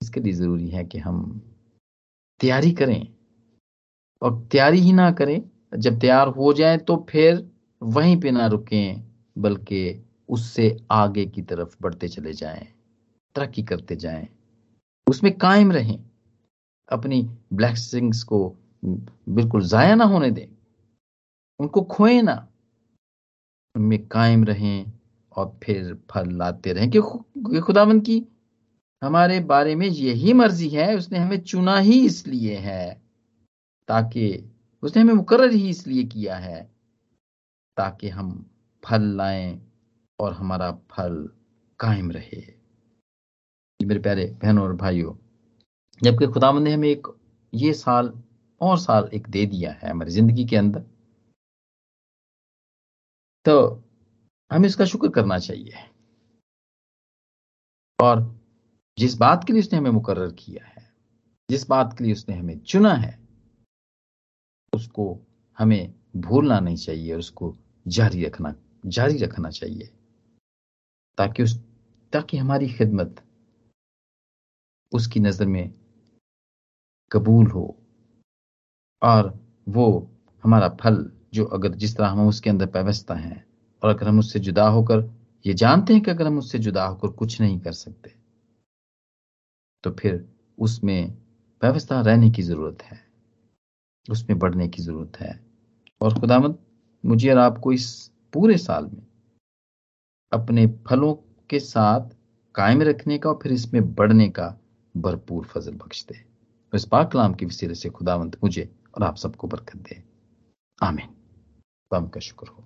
इसके 0.00 0.20
लिए 0.20 0.32
ज़रूरी 0.32 0.68
है 0.68 0.84
कि 0.84 0.98
हम 0.98 1.20
तैयारी 2.40 2.72
करें 2.72 3.00
और 4.22 4.40
तैयारी 4.52 4.80
ही 4.80 4.92
ना 4.92 5.10
करें। 5.12 5.40
जब 5.76 5.98
तैयार 6.00 6.28
हो 6.28 6.52
जाए 6.52 6.76
तो 6.78 6.96
फिर 7.10 7.46
वहीं 7.82 8.16
पे 8.20 8.30
ना 8.30 8.46
रुकें, 8.46 9.02
बल्कि 9.36 10.04
उससे 10.28 10.76
आगे 10.92 11.24
की 11.26 11.42
तरफ़ 11.42 11.76
बढ़ते 11.82 12.08
चले 12.08 12.32
जाएँ, 12.32 12.66
तरक्की 13.34 13.62
करते 13.62 13.96
जाएँ। 13.96 14.28
उसमें 15.06 15.32
कायम 15.38 15.72
रहें। 15.72 15.98
अपनी 16.88 17.22
ब्लैसिंग्स 17.52 18.22
को 18.24 18.46
बिल्कुल 18.84 19.66
जाया 19.66 19.94
ना 19.94 20.04
होने 20.04 20.30
दें। 20.30 20.46
उनको 21.60 21.82
खोए 21.82 22.20
ना। 22.22 22.48
उनमें 23.74 23.98
कायम 24.08 24.44
रहें। 24.44 24.99
और 25.36 25.58
फिर 25.64 25.94
फल 26.10 26.30
लाते 26.30 26.72
रहें। 26.72 26.90
कि 26.90 27.60
खुदावंत 27.60 28.04
की 28.06 28.22
हमारे 29.02 29.40
बारे 29.40 29.74
में 29.74 29.86
यही 29.86 30.32
मर्ज़ी 30.32 30.68
है, 30.68 30.96
उसने 30.96 31.18
हमें 31.18 31.40
चुना 31.40 31.78
ही 31.78 32.04
इसलिए 32.06 32.56
है, 32.56 33.00
ताकि 33.88 34.44
उसने 34.82 35.02
हमें 35.02 35.14
मुकर्र 35.14 35.50
ही 35.50 35.68
इसलिए 35.68 36.04
किया 36.04 36.36
है, 36.36 36.62
ताकि 37.76 38.08
हम 38.08 38.50
फल 38.84 39.02
लाएँ 39.16 39.60
और 40.20 40.32
हमारा 40.32 40.70
फल 40.90 41.28
कायम 41.80 42.10
रहे। 42.10 42.42
मेरे 43.80 44.00
प्यारे 44.00 44.24
बहनों 44.42 44.64
और 44.64 44.74
भाइयों, 44.76 45.14
जबकि 46.02 46.26
खुदावंद 46.26 46.64
ने 46.64 46.72
हमें 46.74 46.88
एक, 46.88 47.06
ये 47.54 47.72
साल 47.72 48.12
और 48.60 48.78
साल 48.78 49.10
एक 49.14 49.28
दे 49.28 49.46
दिया 49.46 49.72
है 49.72 49.90
हमारी 49.90 50.10
ज़िंदगी 50.10 50.44
के 50.44 50.56
अंदर 50.56 50.84
तो 53.44 53.82
हमें 54.52 54.68
इसका 54.68 54.84
शुक्र 54.84 55.08
करना 55.08 55.38
चाहिए। 55.38 55.72
और 58.00 58.40
जिस 58.98 59.14
बात 59.14 59.44
के 59.44 59.52
लिए 59.52 59.62
उसने 59.62 59.78
हमें 59.78 59.90
मुकर्र 59.90 60.30
किया 60.32 60.64
है, 60.64 60.94
जिस 61.50 61.68
बात 61.68 61.98
के 61.98 62.04
लिए 62.04 62.12
उसने 62.12 62.34
हमें 62.34 62.58
चुना 62.60 62.94
है, 62.94 63.18
उसको 64.74 65.20
हमें 65.58 65.94
भूलना 66.16 66.60
नहीं 66.60 66.76
चाहिए 66.76 67.12
और 67.12 67.18
उसको 67.18 67.56
जारी 67.88 68.24
रखना 68.24 68.54
जारी 68.86 69.18
रखना 69.18 69.50
चाहिए। 69.50 69.86
ताकि 71.18 71.42
उस, 71.42 71.60
ताकि 72.12 72.36
हमारी 72.36 72.68
खिदमत 72.68 73.22
उसकी 74.92 75.20
नज़र 75.20 75.46
में 75.46 75.74
कबूल 77.12 77.46
हो। 77.46 77.76
और 79.02 79.38
वो 79.68 80.10
हमारा 80.44 80.68
फल, 80.68 81.12
जो 81.34 81.44
अगर 81.44 81.74
जिस 81.74 81.96
तरह 81.96 82.08
हम 82.08 82.28
उसके 82.28 82.50
अंदर 82.50 82.66
व्यवस्था 82.66 83.14
हैं 83.14 83.49
और 83.82 83.90
अगर 83.90 84.08
हम 84.08 84.18
उससे 84.18 84.38
जुदा 84.38 84.68
होकर, 84.68 85.10
ये 85.46 85.54
जानते 85.54 85.92
हैं 85.92 86.02
कि 86.02 86.10
अगर 86.10 86.26
हम 86.26 86.38
उससे 86.38 86.58
जुदा 86.58 86.86
होकर 86.86 87.08
कुछ 87.08 87.40
नहीं 87.40 87.60
कर 87.60 87.72
सकते 87.72 88.14
तो 89.84 89.90
फिर 89.90 90.32
उसमें 90.58 91.18
व्यवस्था 91.62 92.00
रहने 92.00 92.30
की 92.30 92.42
ज़रूरत 92.42 92.82
है। 92.82 93.10
उसमें 94.10 94.38
बढ़ने 94.38 94.68
की 94.68 94.82
ज़रूरत 94.82 95.20
है। 95.20 95.46
और 96.00 96.20
खुदामद 96.20 96.58
मुझे 97.06 97.30
और 97.30 97.38
आपको 97.38 97.72
इस 97.72 98.12
पूरे 98.32 98.58
साल 98.58 98.84
में 98.84 99.06
अपने 100.32 100.66
फलों 100.66 101.14
के 101.50 101.60
साथ 101.60 102.16
कायम 102.54 102.82
रखने 102.82 103.18
का 103.18 103.30
और 103.30 103.38
फिर 103.42 103.52
इसमें 103.52 103.94
बढ़ने 103.94 104.28
का 104.28 104.58
भरपूर 104.96 105.44
फजल 105.44 105.74
बख्श 105.74 106.04
दे। 106.04 106.14
तो 106.70 106.76
इस 106.76 106.84
पाक 106.84 107.12
कलाम 107.12 107.34
के 107.34 107.46
वसीले 107.46 107.74
से 107.74 107.90
खुदावंत 107.90 108.36
मुझे 108.44 108.74
और 108.94 109.02
आप 109.02 109.16
सबको 109.16 109.46
बरकत 109.46 109.76
दे। 109.76 110.04
आमीन। 110.82 112.08
का 112.08 112.20
शुक्र 112.20 112.46
हो। 112.46 112.64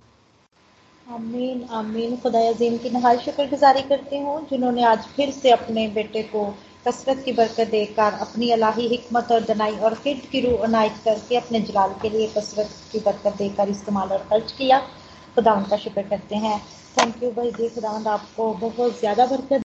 आमीन 1.06 1.64
आमीन। 1.72 2.16
खुदा 2.16 2.40
अजीम 2.48 2.76
की 2.78 2.90
नहाय 2.90 3.18
शुक्र 3.18 3.44
गुजारी 3.48 3.80
करती 3.88 4.18
हूँ, 4.18 4.36
जिन्होंने 4.50 4.82
आज 4.84 5.06
फिर 5.16 5.30
से 5.32 5.50
अपने 5.50 5.86
बेटे 5.88 6.22
को 6.24 6.44
कसरत 6.86 7.22
की 7.24 7.32
बरकत 7.32 7.68
देकर 7.70 8.12
अपनी 8.20 8.50
अलाही 8.50 8.86
हिकमत 8.88 9.32
और 9.32 9.44
दनाई 9.44 9.76
और 9.78 9.94
किट 10.04 10.24
की 10.30 10.40
रूह 10.40 10.64
अनायत 10.64 11.00
करके 11.04 11.36
अपने 11.36 11.60
जलाल 11.62 11.92
के 12.02 12.10
लिए 12.10 12.28
कसरत 12.28 12.70
की 12.92 13.00
बरकत 13.00 13.36
देकर 13.38 13.68
इस्तेमाल 13.68 14.08
और 14.08 14.26
खर्च 14.30 14.52
किया। 14.52 14.78
खुदा 15.36 15.52
उनका 15.54 15.76
शुक्र 15.76 16.02
करते 16.08 16.36
हैं। 16.36 16.58
थैंक 16.96 17.22
यू 17.22 17.30
भाई 17.32 17.50
जी, 17.50 17.68
खुदा 17.68 17.90
आपको 18.10 18.52
बहुत 18.60 18.98
ज़्यादा 19.00 19.26
बरकत 19.26 19.62